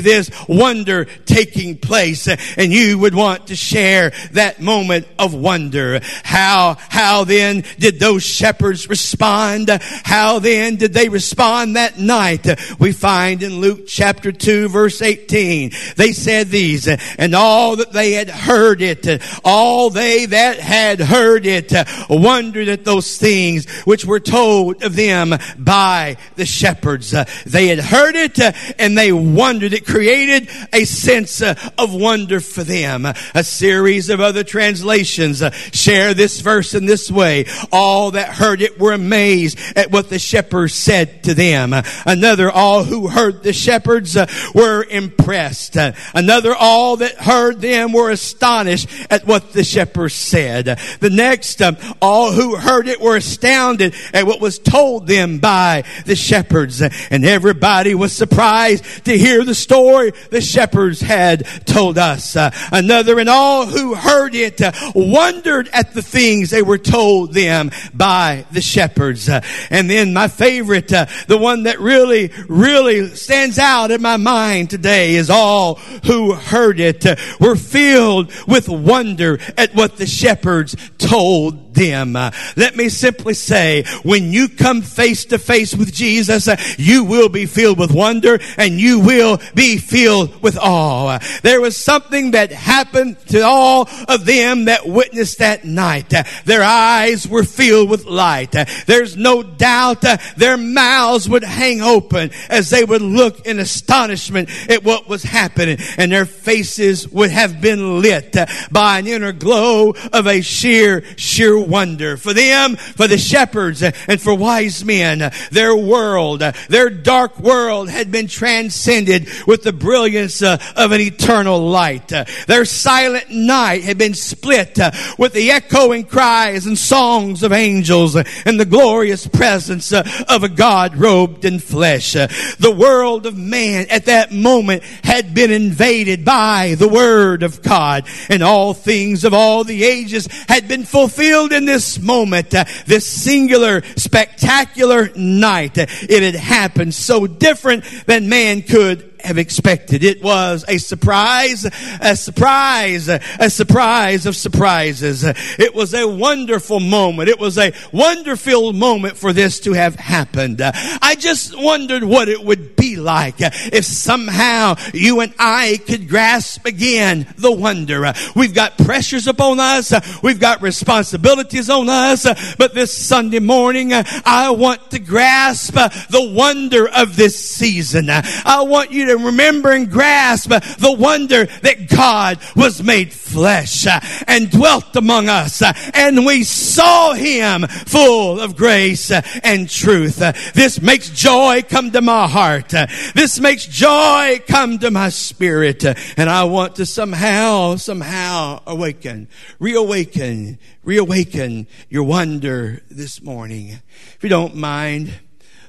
[0.00, 6.00] this wonder taking place and you would want to share that moment of wonder.
[6.24, 9.68] How, how then did those shepherds respond?
[9.70, 12.46] How then did they respond that night?
[12.78, 18.12] We find in Luke chapter 2 verse 18, they said these, and all that they
[18.12, 19.06] had heard it,
[19.44, 21.72] all they that had heard it
[22.08, 27.14] wondered at those things which were told of them by the shepherds.
[27.44, 28.38] They had heard it
[28.78, 29.72] and they wondered.
[29.72, 33.06] It created a sense of wonder for them.
[33.06, 37.46] A series of other translations uh, share this verse in this way.
[37.72, 41.74] All that heard it were amazed at what the shepherds said to them.
[42.06, 45.76] Another, all who heard the shepherds uh, were impressed.
[46.14, 50.78] Another, all that heard them were astonished at what the shepherds said.
[51.00, 55.84] The next, um, all who heard it were astounded at what was told them by
[56.06, 56.80] the shepherds.
[56.82, 62.36] And everybody was surprised to hear the story the shepherds had told us.
[62.72, 64.72] Another, and all who heard it uh,
[65.10, 69.28] wondered at the things they were told them by the shepherds.
[69.28, 69.40] Uh,
[69.70, 74.70] and then my favorite, uh, the one that really, really stands out in my mind
[74.70, 80.76] today is all who heard it uh, were filled with wonder at what the shepherds
[80.98, 82.16] told them.
[82.16, 87.04] Uh, let me simply say, when you come face to face with Jesus, uh, you
[87.04, 91.06] will be filled with wonder and you will be filled with awe.
[91.08, 96.12] Uh, there was something that happened to all of them that witnessed that night.
[96.44, 98.54] Their eyes were filled with light.
[98.86, 100.04] There's no doubt
[100.36, 105.78] their mouths would hang open as they would look in astonishment at what was happening
[105.96, 108.36] and their faces would have been lit
[108.70, 112.16] by an inner glow of a sheer, sheer wonder.
[112.16, 118.10] For them, for the shepherds, and for wise men, their world, their dark world had
[118.10, 122.12] been transcended with the brilliance uh, of an eternal light.
[122.46, 128.16] Their silent night had been split uh, with the echoing cries and songs of angels
[128.16, 132.12] and the glorious presence uh, of a God robed in flesh.
[132.12, 138.06] The world of man at that moment had been invaded by the word of God
[138.28, 143.06] and all things of all the ages had been fulfilled in this moment, uh, this
[143.06, 145.78] singular, spectacular night.
[145.78, 150.04] Uh, it had happened so different than man could have expected.
[150.04, 151.64] It was a surprise,
[152.00, 155.24] a surprise, a surprise of surprises.
[155.24, 157.28] It was a wonderful moment.
[157.28, 160.60] It was a wonderful moment for this to have happened.
[160.62, 166.66] I just wondered what it would be like if somehow you and I could grasp
[166.66, 168.12] again the wonder.
[168.34, 169.92] We've got pressures upon us.
[170.22, 172.26] We've got responsibilities on us.
[172.56, 178.08] But this Sunday morning, I want to grasp the wonder of this season.
[178.10, 184.00] I want you to remember and grasp the wonder that God was made flesh uh,
[184.26, 190.18] and dwelt among us uh, and we saw him full of grace uh, and truth.
[190.54, 192.72] This makes joy come to my heart.
[193.14, 199.28] This makes joy come to my spirit and I want to somehow, somehow awaken,
[199.58, 203.80] reawaken, reawaken your wonder this morning.
[204.16, 205.12] If you don't mind,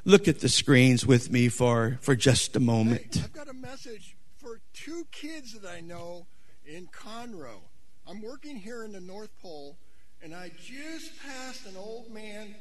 [0.06, 3.16] look at the screens with me for, for just a moment.
[3.16, 6.28] Hey, I've got a message for two kids that I know
[6.66, 7.62] in Conroe.
[8.08, 9.78] I'm working here in the North Pole,
[10.24, 12.56] and I just passed an old man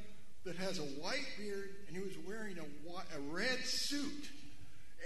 [0.44, 4.30] that has a white beard, and he was wearing a, white, a red suit.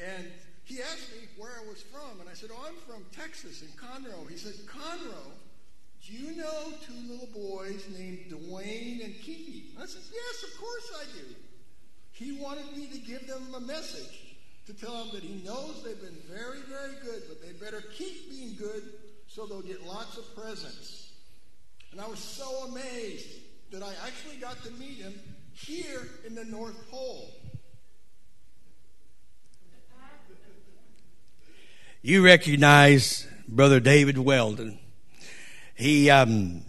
[0.04, 0.26] And
[0.64, 3.68] he asked me where I was from, and I said, Oh, I'm from Texas in
[3.68, 4.28] Conroe.
[4.30, 5.32] He said, Conroe,
[6.06, 9.66] do you know two little boys named Dwayne and Kiki?
[9.80, 11.34] I said, Yes, of course I do.
[12.22, 16.00] He wanted me to give them a message to tell them that he knows they've
[16.00, 18.82] been very, very good, but they better keep being good
[19.26, 21.12] so they'll get lots of presents.
[21.90, 23.26] And I was so amazed
[23.72, 25.14] that I actually got to meet him
[25.52, 27.28] here in the North Pole.
[32.02, 34.78] You recognize Brother David Weldon.
[35.74, 36.62] He, um,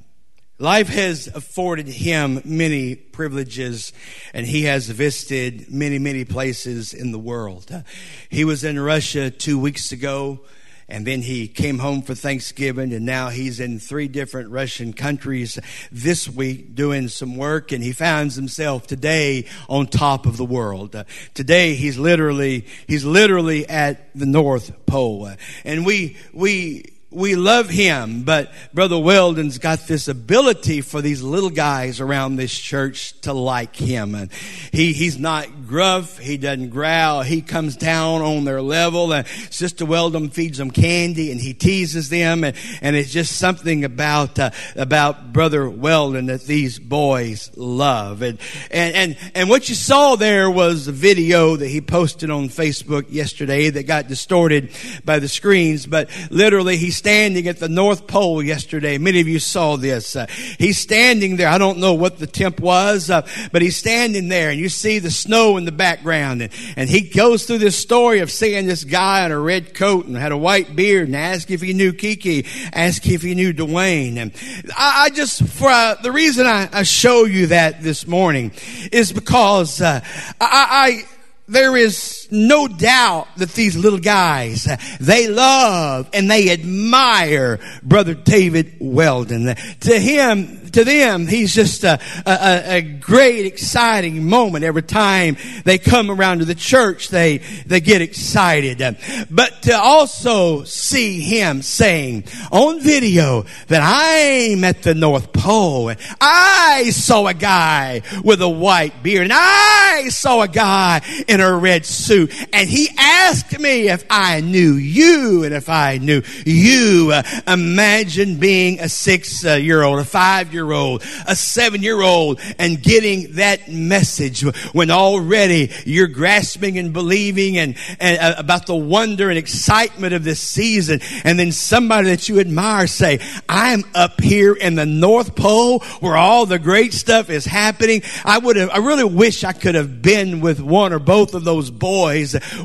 [0.64, 3.91] life has afforded him many privileges
[4.34, 7.84] and he has visited many, many places in the world.
[8.30, 10.39] He was in Russia two weeks ago
[10.88, 15.57] and then he came home for Thanksgiving, and now he's in three different Russian countries
[15.91, 21.03] this week doing some work, and he finds himself today on top of the world.
[21.34, 25.32] Today he's literally he's literally at the North Pole,
[25.64, 31.49] and we we we love him, but Brother Weldon's got this ability for these little
[31.49, 34.16] guys around this church to like him.
[34.16, 34.32] And
[34.72, 36.18] he, he's not gruff.
[36.18, 37.22] He doesn't growl.
[37.22, 42.09] He comes down on their level and Sister Weldon feeds them candy and he teases
[42.09, 42.43] them.
[42.43, 48.22] And, and it's just something about, uh, about Brother Weldon that these boys love.
[48.22, 48.39] And,
[48.72, 53.05] and, and, and what you saw there was a video that he posted on Facebook
[53.09, 54.72] yesterday that got distorted
[55.05, 58.97] by the screens, but literally he standing at the North Pole yesterday.
[58.97, 60.16] Many of you saw this.
[60.16, 60.26] Uh,
[60.58, 61.49] he's standing there.
[61.49, 64.99] I don't know what the temp was, uh, but he's standing there and you see
[64.99, 66.43] the snow in the background.
[66.43, 70.06] And, and he goes through this story of seeing this guy in a red coat
[70.06, 73.54] and had a white beard and asked if he knew Kiki, asked if he knew
[73.54, 74.16] Dwayne.
[74.16, 74.32] And
[74.70, 78.54] I, I just, for uh, the reason I, I, show you that this morning
[78.93, 79.99] is because uh,
[80.39, 81.04] I, I
[81.49, 84.67] there is no doubt that these little guys,
[84.99, 89.55] they love and they admire Brother David Weldon.
[89.81, 94.65] To him, to them, he's just a, a, a, great, exciting moment.
[94.65, 98.97] Every time they come around to the church, they, they get excited.
[99.29, 105.99] But to also see him saying on video that I'm at the North Pole and
[106.19, 111.55] I saw a guy with a white beard and I saw a guy in a
[111.55, 117.11] red suit and he asked me if I knew you and if I knew you.
[117.13, 122.39] Uh, imagine being a six year old, a five year old, a seven year old,
[122.59, 124.41] and getting that message
[124.74, 130.24] when already you're grasping and believing and, and uh, about the wonder and excitement of
[130.24, 130.99] this season.
[131.24, 136.17] And then somebody that you admire say, I'm up here in the North Pole where
[136.17, 138.01] all the great stuff is happening.
[138.26, 141.43] I would have, I really wish I could have been with one or both of
[141.43, 142.03] those boys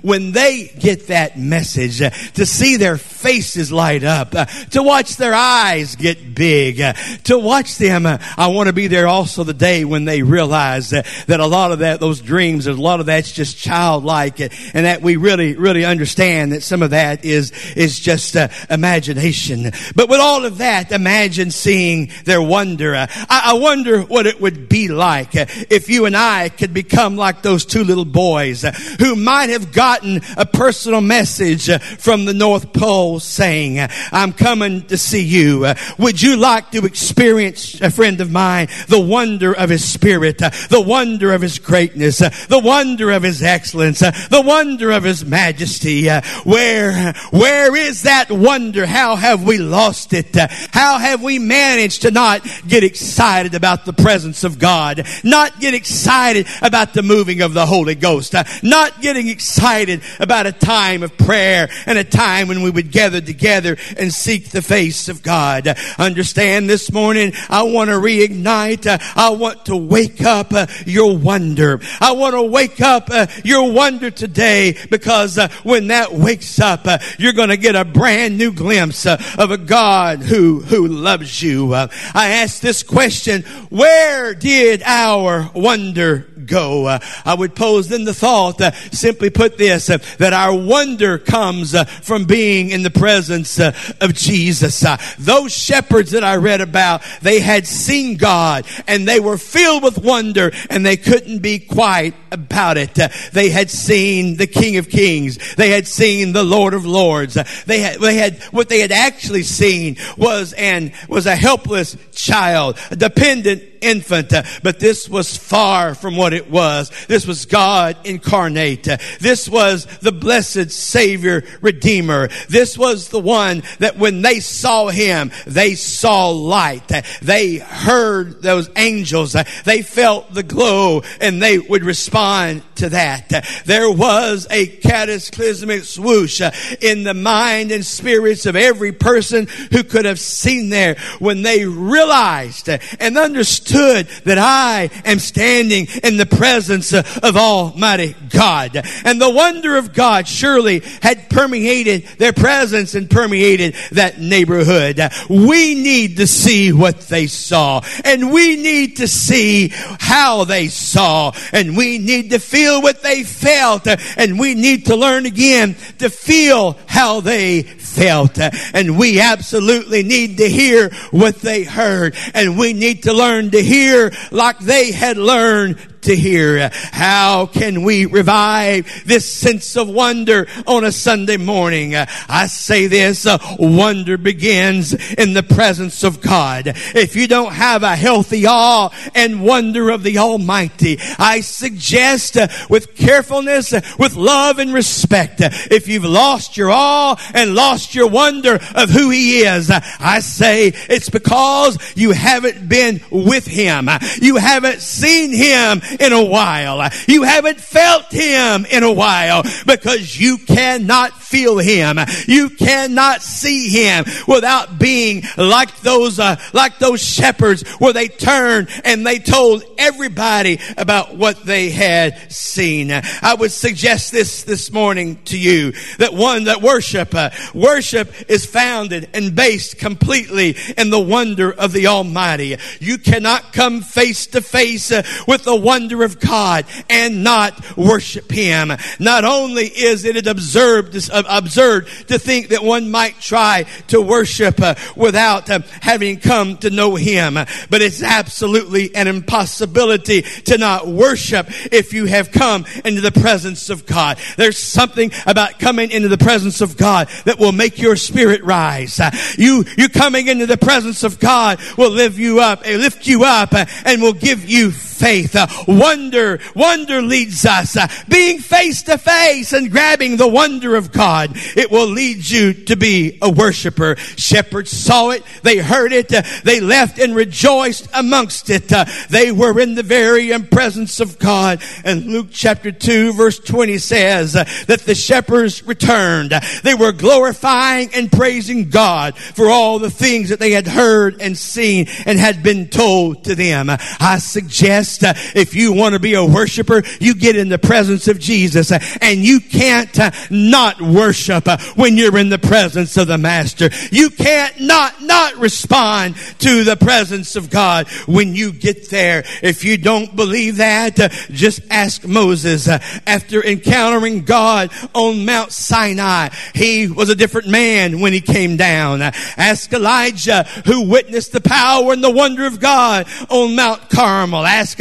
[0.02, 5.16] when they get that message uh, to see their faces light up, uh, to watch
[5.16, 6.92] their eyes get big, uh,
[7.24, 8.06] to watch them.
[8.06, 11.78] I want to be there also the day when they realize that, a lot of
[11.80, 14.50] that, those dreams, a lot of that's just childlike and
[14.86, 19.70] that we really, really understand that some of that is, is just uh, imagination.
[19.94, 22.94] But with all of that, imagine seeing their wonder.
[22.94, 27.42] I, I, wonder what it would be like if you and I could become like
[27.42, 28.62] those two little boys
[28.98, 33.78] who might have gotten a personal message uh, from the North Pole saying,
[34.10, 35.66] I'm coming to see you.
[35.66, 40.40] Uh, would you like to experience, a friend of mine, the wonder of His Spirit,
[40.40, 45.26] uh, the wonder of His greatness, the wonder of His excellence, the wonder of His
[45.26, 46.08] majesty?
[46.44, 48.86] Where, where is that wonder?
[48.86, 50.34] How have we lost it?
[50.72, 55.06] How have we managed to not get excited about the presence of God?
[55.22, 58.34] Not get excited about the moving of the Holy Ghost?
[58.62, 63.20] Not getting excited about a time of prayer and a time when we would gather
[63.20, 65.66] together and seek the face of God.
[65.98, 68.86] Understand this morning, I want to reignite.
[68.86, 71.80] Uh, I want to wake up uh, your wonder.
[72.00, 76.86] I want to wake up uh, your wonder today because uh, when that wakes up,
[76.86, 80.86] uh, you're going to get a brand new glimpse uh, of a God who, who
[80.86, 81.74] loves you.
[81.74, 86.86] I ask this question, where did our wonder go?
[86.86, 88.60] I would pose then the thought,
[89.08, 93.72] simply put this, uh, that our wonder comes uh, from being in the presence uh,
[94.02, 94.84] of Jesus.
[95.18, 99.96] Those shepherds that I read about, they had seen God and they were filled with
[99.96, 102.98] wonder and they couldn't be quiet about it.
[103.32, 105.54] They had seen the King of Kings.
[105.54, 107.32] They had seen the Lord of Lords.
[107.64, 112.78] They had, they had, what they had actually seen was an, was a helpless child,
[112.90, 116.90] a dependent infant, uh, but this was far from what it was.
[117.06, 118.88] This was God incarnate.
[119.20, 122.28] This was the blessed Savior Redeemer.
[122.48, 126.88] This was the one that when they saw him, they saw light.
[127.22, 129.36] They heard those angels.
[129.64, 133.44] They felt the glow and they would respond to that.
[133.64, 136.40] There was a cataclysmic swoosh
[136.80, 141.66] in the mind and spirits of every person who could have seen there when they
[141.66, 148.76] realized and understood understood that I am standing in the presence of Almighty God.
[149.04, 155.00] And the wonder of God surely had permeated their presence and permeated that neighborhood.
[155.28, 161.32] We need to see what they saw and we need to see how they saw
[161.52, 166.10] and we need to feel what they felt and we need to learn again to
[166.10, 168.38] feel how they felt.
[168.38, 172.16] And we absolutely need to hear what they heard.
[172.34, 176.70] And we need to learn to hear like they had learned to hear.
[176.72, 181.94] How can we revive this sense of wonder on a Sunday morning?
[181.94, 186.72] I say this, uh, wonder begins in the presence of God.
[186.94, 192.48] If you don't have a healthy awe and wonder of the Almighty, I suggest uh,
[192.68, 198.08] with carefulness, uh, with love and respect, if you've lost your awe and lost your
[198.08, 203.88] wonder of who He is, I say it's because you haven't been with Him.
[204.20, 206.88] You haven't seen Him in a while.
[207.06, 211.98] You haven't felt Him in a while because you cannot feel Him.
[212.26, 218.68] You cannot see Him without being like those, uh, like those shepherds where they turned
[218.84, 222.90] and they told everybody about what they had seen.
[222.90, 228.46] I would suggest this this morning to you that one that worship, uh, worship is
[228.46, 232.56] founded and based completely in the wonder of the Almighty.
[232.80, 238.32] You cannot come face to face uh, with the wonder of God and not worship
[238.32, 238.72] Him.
[238.98, 244.74] Not only is it absurd, absurd to think that one might try to worship uh,
[244.96, 251.46] without uh, having come to know Him, but it's absolutely an impossibility to not worship
[251.70, 254.18] if you have come into the presence of God.
[254.36, 258.98] There's something about coming into the presence of God that will make your spirit rise.
[258.98, 263.22] Uh, you, you coming into the presence of God will lift you up, lift you
[263.22, 265.36] up, and will give you faith.
[265.68, 267.76] Wonder, wonder leads us.
[267.76, 272.54] Uh, being face to face and grabbing the wonder of God, it will lead you
[272.64, 273.96] to be a worshiper.
[274.16, 278.72] Shepherds saw it, they heard it, uh, they left and rejoiced amongst it.
[278.72, 281.62] Uh, they were in the very presence of God.
[281.84, 286.32] And Luke chapter 2 verse 20 says that the shepherds returned.
[286.62, 291.36] They were glorifying and praising God for all the things that they had heard and
[291.36, 293.68] seen and had been told to them.
[293.68, 295.02] I suggest.
[295.34, 298.78] If you want to be a worshiper, you get in the presence of Jesus uh,
[299.00, 303.70] and you can't uh, not worship when you're in the presence of the master.
[303.90, 309.24] You can't not, not respond to the presence of God when you get there.
[309.42, 310.96] If you don't believe that,
[311.30, 312.68] just ask Moses.
[312.68, 319.02] After encountering God on Mount Sinai, he was a different man when he came down.
[319.02, 324.46] Ask Elijah who witnessed the power and the wonder of God on Mount Carmel.
[324.46, 324.78] Ask ask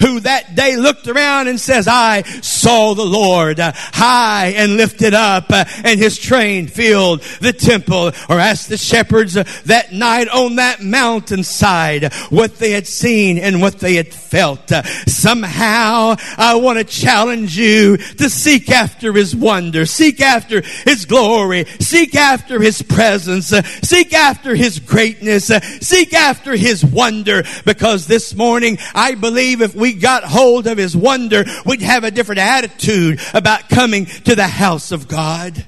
[0.00, 5.14] Who that day looked around and says, I saw the Lord uh, high and lifted
[5.14, 8.12] up uh, and his train filled the temple.
[8.28, 13.60] Or asked the shepherds uh, that night on that mountainside what they had seen and
[13.60, 14.70] what they had felt.
[15.06, 21.64] Somehow I want to challenge you to seek after his wonder, seek after his glory,
[21.80, 23.48] seek after his presence,
[23.82, 25.46] seek after his greatness,
[25.80, 30.96] seek after his wonder because this morning I believe if we got hold of his
[30.96, 35.66] wonder, we'd have a different attitude about coming to the house of God.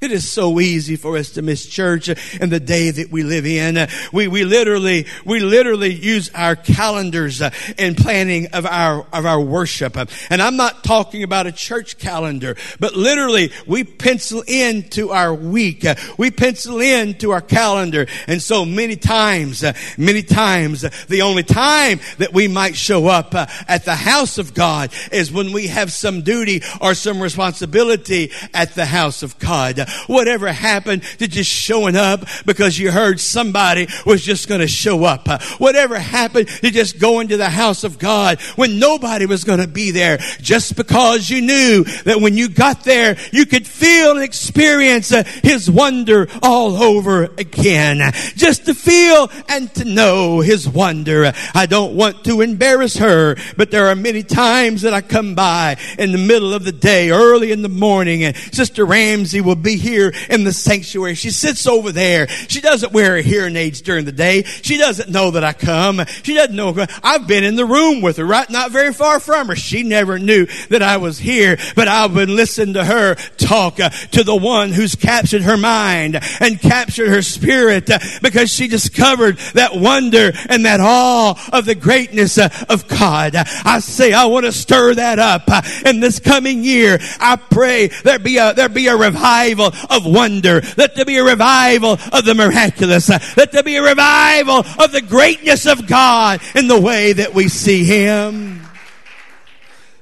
[0.00, 3.44] It is so easy for us to miss church in the day that we live
[3.44, 3.88] in.
[4.12, 7.42] We, we literally, we literally use our calendars
[7.76, 9.96] in planning of our, of our worship.
[10.30, 15.84] And I'm not talking about a church calendar, but literally we pencil into our week.
[16.16, 18.06] We pencil into our calendar.
[18.28, 19.64] And so many times,
[19.96, 24.92] many times, the only time that we might show up at the house of God
[25.10, 30.52] is when we have some duty or some responsibility at the house of God whatever
[30.52, 35.28] happened to just showing up because you heard somebody was just going to show up.
[35.58, 39.68] Whatever happened to just going to the house of God when nobody was going to
[39.68, 44.22] be there just because you knew that when you got there, you could feel and
[44.22, 48.12] experience uh, His wonder all over again.
[48.36, 51.32] Just to feel and to know His wonder.
[51.54, 55.76] I don't want to embarrass her, but there are many times that I come by
[55.98, 59.76] in the middle of the day, early in the morning, and Sister Ramsey will be
[59.78, 61.14] here in the sanctuary.
[61.14, 62.28] She sits over there.
[62.28, 64.42] She doesn't wear her hearing aids during the day.
[64.42, 66.04] She doesn't know that I come.
[66.22, 66.74] She doesn't know.
[67.02, 68.48] I've been in the room with her, right?
[68.50, 69.56] Not very far from her.
[69.56, 73.90] She never knew that I was here, but I've been listening to her talk uh,
[73.90, 79.38] to the one who's captured her mind and captured her spirit uh, because she discovered
[79.54, 83.34] that wonder and that awe of the greatness uh, of God.
[83.36, 85.48] I say I want to stir that up
[85.86, 86.98] in this coming year.
[87.20, 90.62] I pray there be a there be a revival of wonder.
[90.76, 93.10] Let there be a revival of the miraculous.
[93.10, 97.34] Uh, let there be a revival of the greatness of God in the way that
[97.34, 98.62] we see Him.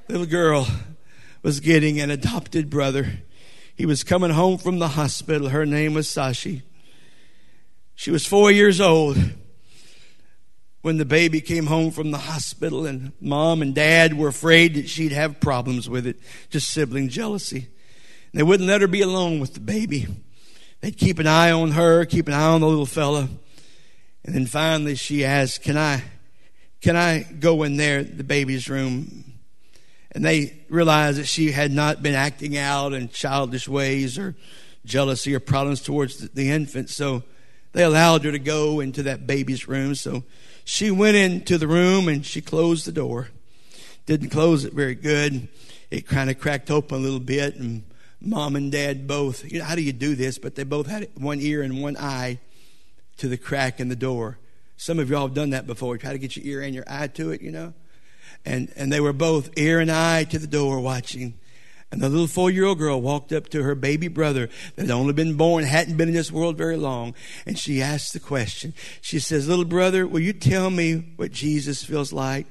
[0.09, 0.69] Little girl
[1.43, 3.21] was getting an adopted brother.
[3.75, 5.51] He was coming home from the hospital.
[5.51, 6.63] Her name was Sashi.
[7.95, 9.17] She was four years old
[10.83, 14.89] when the baby came home from the hospital, and mom and dad were afraid that
[14.89, 16.17] she'd have problems with it,
[16.49, 17.67] just sibling jealousy.
[18.37, 20.07] They wouldn't let her be alone with the baby.
[20.83, 23.31] They'd keep an eye on her, keep an eye on the little fella.
[24.27, 26.03] And then finally she asked, Can I
[26.83, 29.39] can I go in there, the baby's room?
[30.13, 34.37] And they realized that she had not been acting out in childish ways or
[34.85, 36.91] jealousy or problems towards the infant.
[36.91, 37.23] So
[37.73, 39.95] they allowed her to go into that baby's room.
[39.95, 40.25] So
[40.63, 43.29] she went into the room and she closed the door.
[44.05, 45.49] Didn't close it very good.
[45.91, 47.83] It kind of cracked open a little bit and
[48.21, 50.39] mom and dad both, you know, how do you do this?
[50.39, 52.41] But they both had one ear and one eye
[53.19, 54.39] to the crack in the door.
[54.77, 55.95] Some of y'all have done that before.
[55.95, 57.73] You try to get your ear and your eye to it, you know?
[58.45, 61.39] And, and they were both ear and eye to the door watching.
[61.91, 64.91] And the little four year old girl walked up to her baby brother that had
[64.91, 67.15] only been born, hadn't been in this world very long.
[67.47, 68.75] And she asked the question.
[69.01, 72.47] She says, Little brother, will you tell me what Jesus feels like?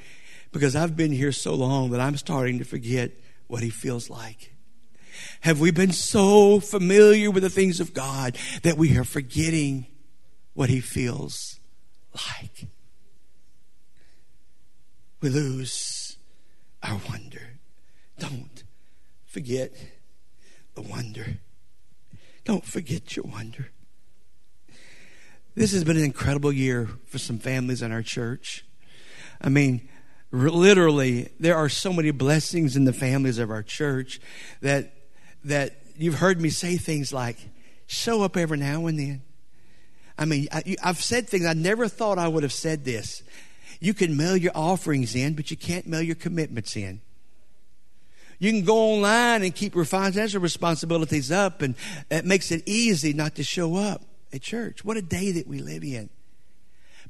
[0.52, 3.12] Because I've been here so long that I'm starting to forget
[3.48, 4.55] what he feels like.
[5.42, 9.88] Have we been so familiar with the things of God that we are forgetting
[10.54, 11.60] what He feels
[12.14, 12.68] like?
[15.22, 16.18] We lose
[16.84, 17.60] our wonder.
[18.20, 18.64] Don't
[19.26, 19.74] forget
[20.76, 21.38] the wonder.
[22.44, 23.72] Don't forget your wonder.
[25.56, 28.66] This has been an incredible year for some families in our church.
[29.42, 29.88] I mean,
[30.32, 34.20] literally, there are so many blessings in the families of our church
[34.62, 34.94] that
[35.46, 37.38] that you've heard me say things like,
[37.88, 39.22] show up every now and then.
[40.18, 43.24] I mean, I, have said things I never thought I would have said this.
[43.80, 47.02] You can mail your offerings in, but you can't mail your commitments in.
[48.40, 51.76] You can go online and keep your financial responsibilities up, and
[52.10, 54.02] it makes it easy not to show up
[54.34, 54.84] at church.
[54.84, 56.10] What a day that we live in.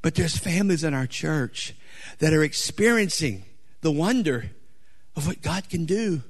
[0.01, 1.73] But there's families in our church
[2.19, 3.45] that are experiencing
[3.81, 4.51] the wonder
[5.15, 6.21] of what God can do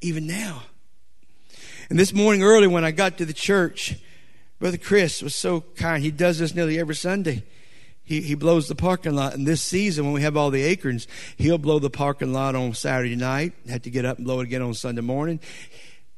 [0.00, 0.62] even now.
[1.90, 3.96] And this morning early when I got to the church,
[4.58, 6.02] Brother Chris was so kind.
[6.02, 7.44] He does this nearly every Sunday.
[8.04, 9.34] He, he blows the parking lot.
[9.34, 12.74] And this season, when we have all the acorns, he'll blow the parking lot on
[12.74, 13.52] Saturday night.
[13.68, 15.40] Had to get up and blow it again on Sunday morning.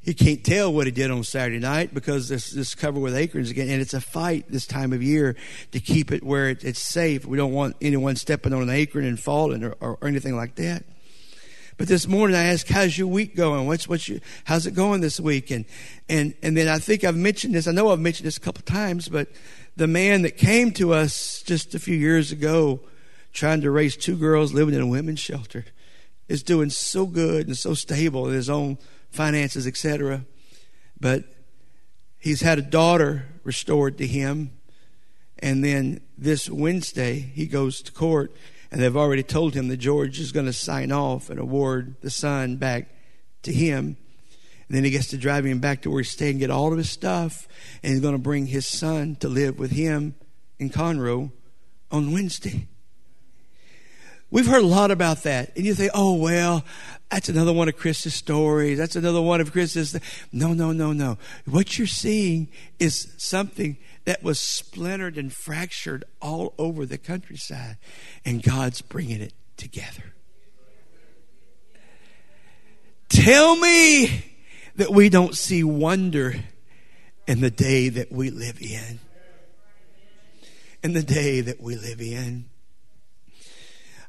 [0.01, 3.49] he can't tell what he did on Saturday night because this this covered with acorns
[3.49, 5.35] again, and it's a fight this time of year
[5.71, 7.25] to keep it where it, it's safe.
[7.25, 10.55] We don't want anyone stepping on an acorn and falling or, or, or, anything like
[10.55, 10.83] that.
[11.81, 13.65] But this morning I asked, "How's your week going?
[13.65, 15.65] What's what's your, how's it going this week?" And
[16.07, 17.65] and and then I think I've mentioned this.
[17.65, 19.29] I know I've mentioned this a couple times, but
[19.77, 22.81] the man that came to us just a few years ago,
[23.33, 25.65] trying to raise two girls living in a women's shelter,
[26.27, 28.77] is doing so good and so stable in his own
[29.09, 30.23] finances, etc.
[30.99, 31.23] But
[32.19, 34.51] he's had a daughter restored to him.
[35.39, 38.35] And then this Wednesday, he goes to court,
[38.71, 42.09] and they've already told him that George is going to sign off and award the
[42.09, 42.87] son back
[43.43, 43.97] to him.
[44.67, 46.77] And then he gets to drive him back to where he's staying, get all of
[46.77, 47.47] his stuff,
[47.83, 50.15] and he's going to bring his son to live with him
[50.59, 51.31] in Conroe
[51.91, 52.67] on Wednesday.
[54.29, 55.51] We've heard a lot about that.
[55.57, 56.63] And you think, oh, well,
[57.09, 58.77] that's another one of Chris's stories.
[58.77, 59.99] That's another one of Chris's.
[60.31, 61.17] No, no, no, no.
[61.45, 62.47] What you're seeing
[62.79, 67.77] is something that was splintered and fractured all over the countryside.
[68.25, 70.13] And God's bringing it together.
[73.09, 74.25] Tell me
[74.75, 76.35] that we don't see wonder
[77.27, 78.99] in the day that we live in.
[80.83, 82.45] In the day that we live in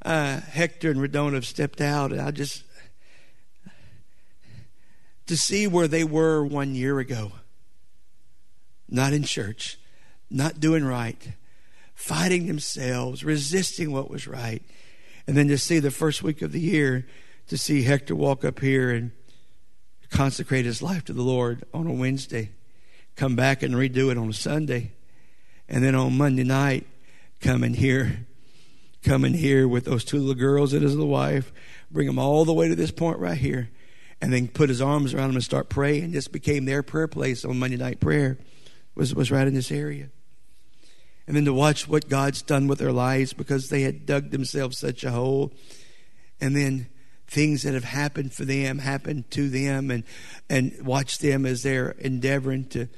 [0.04, 2.64] uh, Hector and Redona have stepped out, and I just
[5.26, 7.32] to see where they were one year ago,
[8.88, 9.78] not in church,
[10.32, 11.32] not doing right,
[11.94, 14.62] fighting themselves, resisting what was right,
[15.26, 17.06] and then to see the first week of the year
[17.48, 19.12] to see Hector walk up here and
[20.10, 22.50] consecrate his life to the Lord on a Wednesday,
[23.16, 24.92] come back and redo it on a Sunday,
[25.68, 26.86] and then on Monday night
[27.40, 28.26] come in here
[29.02, 31.52] coming here with those two little girls and his little wife,
[31.90, 33.68] bring them all the way to this point right here,
[34.20, 36.12] and then put his arms around them and start praying.
[36.12, 38.38] This became their prayer place on Monday night prayer,
[38.94, 40.10] was, was right in this area.
[41.26, 44.78] And then to watch what God's done with their lives because they had dug themselves
[44.78, 45.52] such a hole.
[46.40, 46.88] And then
[47.28, 50.04] things that have happened for them happen to them and
[50.50, 52.88] and watch them as they're endeavoring to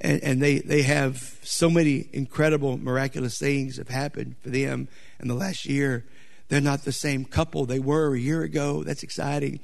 [0.00, 4.88] and, and they, they have so many incredible, miraculous things have happened for them
[5.20, 6.04] in the last year.
[6.48, 8.82] They're not the same couple they were a year ago.
[8.84, 9.60] That's exciting.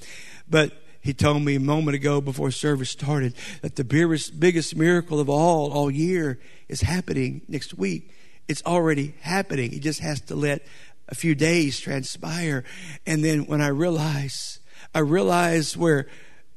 [0.49, 5.29] But he told me a moment ago before service started that the biggest miracle of
[5.29, 6.39] all, all year,
[6.73, 8.11] is happening next week.
[8.49, 9.71] It's already happening.
[9.71, 10.67] He just has to let
[11.09, 12.65] a few days transpire.
[13.07, 14.59] And then when I realize,
[14.95, 16.09] I realize where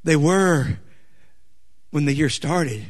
[0.02, 0.78] they were
[1.90, 2.86] when the year started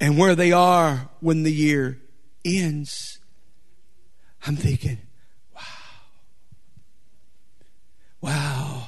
[0.00, 2.00] and where they are when the year
[2.44, 3.18] ends,
[4.46, 4.98] I'm thinking,
[5.54, 5.62] wow.
[8.22, 8.83] Wow.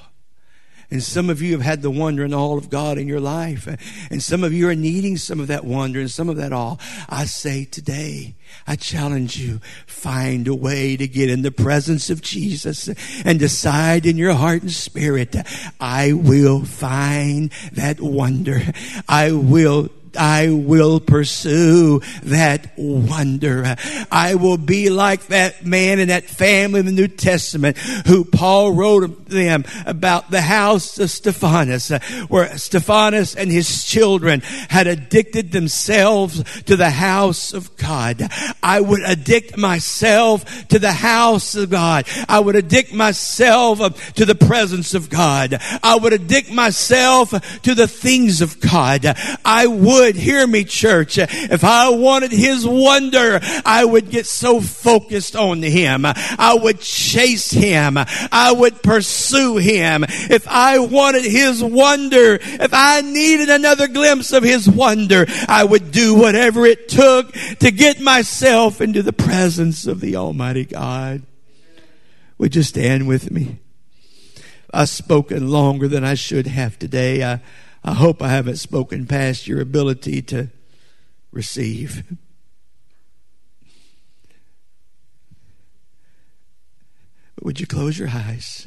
[0.90, 3.66] And some of you have had the wonder and all of God in your life.
[4.10, 6.78] And some of you are needing some of that wonder and some of that all.
[7.08, 8.34] I say today,
[8.66, 12.88] I challenge you, find a way to get in the presence of Jesus
[13.24, 15.36] and decide in your heart and spirit,
[15.80, 18.62] I will find that wonder.
[19.08, 23.76] I will I will pursue that wonder.
[24.10, 28.72] I will be like that man and that family in the New Testament who Paul
[28.72, 31.90] wrote them about the house of Stephanas,
[32.28, 38.28] where Stephanas and his children had addicted themselves to the house of God.
[38.62, 42.06] I would addict myself to the house of God.
[42.28, 45.58] I would addict myself to the presence of God.
[45.82, 47.30] I would addict myself
[47.62, 49.06] to the things of God.
[49.44, 51.18] I would would hear me, church.
[51.18, 56.04] If I wanted his wonder, I would get so focused on him.
[56.06, 57.98] I would chase him.
[57.98, 60.04] I would pursue him.
[60.08, 65.90] If I wanted his wonder, if I needed another glimpse of his wonder, I would
[65.90, 71.22] do whatever it took to get myself into the presence of the Almighty God.
[72.38, 73.58] Would you stand with me?
[74.72, 77.24] I've spoken longer than I should have today.
[77.24, 77.40] I,
[77.86, 80.48] I hope I haven't spoken past your ability to
[81.30, 82.02] receive.
[87.36, 88.66] But would you close your eyes?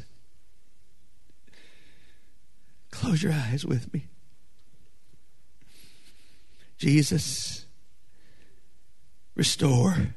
[2.90, 4.06] Close your eyes with me.
[6.78, 7.66] Jesus,
[9.34, 10.14] restore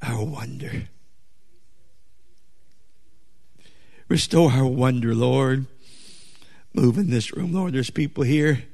[0.00, 0.84] our wonder.
[4.06, 5.66] Restore our wonder, Lord
[6.74, 7.72] move in this room, Lord.
[7.72, 8.64] There's people here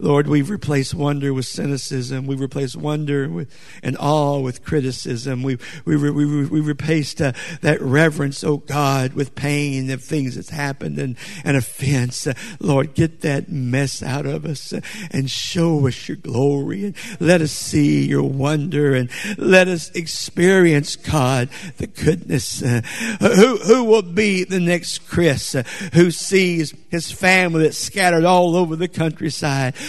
[0.00, 2.26] Lord, we've replaced wonder with cynicism.
[2.26, 5.42] We've replaced wonder with, and awe with criticism.
[5.42, 10.36] We, we, we, we, we replaced uh, that reverence, oh God, with pain of things
[10.36, 12.26] that's happened and, and offense.
[12.26, 14.80] Uh, Lord, get that mess out of us uh,
[15.10, 20.96] and show us your glory and let us see your wonder and let us experience,
[20.96, 22.60] God, the goodness.
[22.60, 25.54] Who, who will be the next Chris
[25.92, 29.74] who sees his family that's scattered all over the countryside?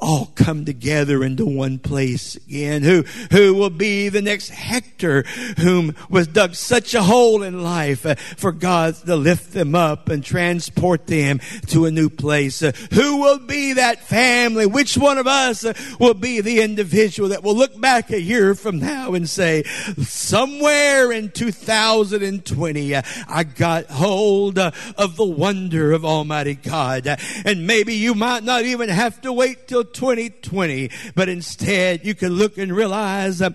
[0.00, 2.82] all come together into one place again.
[2.82, 5.22] Who, who will be the next Hector
[5.58, 10.08] whom was dug such a hole in life uh, for God to lift them up
[10.08, 12.62] and transport them to a new place?
[12.62, 14.66] Uh, who will be that family?
[14.66, 18.54] Which one of us uh, will be the individual that will look back a year
[18.54, 19.64] from now and say,
[19.98, 27.06] somewhere in 2020, uh, I got hold of the wonder of Almighty God.
[27.44, 32.32] And maybe you might not even have to wait till 2020, but instead you can
[32.32, 33.50] look and realize, uh,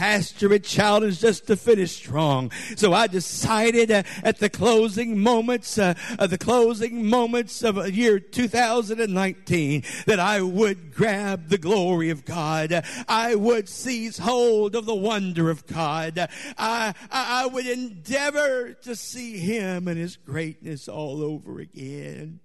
[0.00, 2.50] it challenged us to finish strong.
[2.76, 9.82] So I decided uh, at the closing moments, uh, the closing moments of year 2019
[10.06, 12.84] that I would grab the glory of God.
[13.08, 16.28] I would seize hold of the wonder of God.
[16.58, 22.40] I, I would endeavor to see Him and His greatness all over again.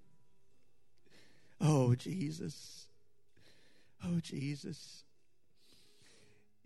[1.61, 2.74] Oh, Jesus.
[4.07, 5.03] Oh, Jesus.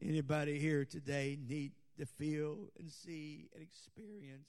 [0.01, 4.47] Anybody here today need to feel and see and experience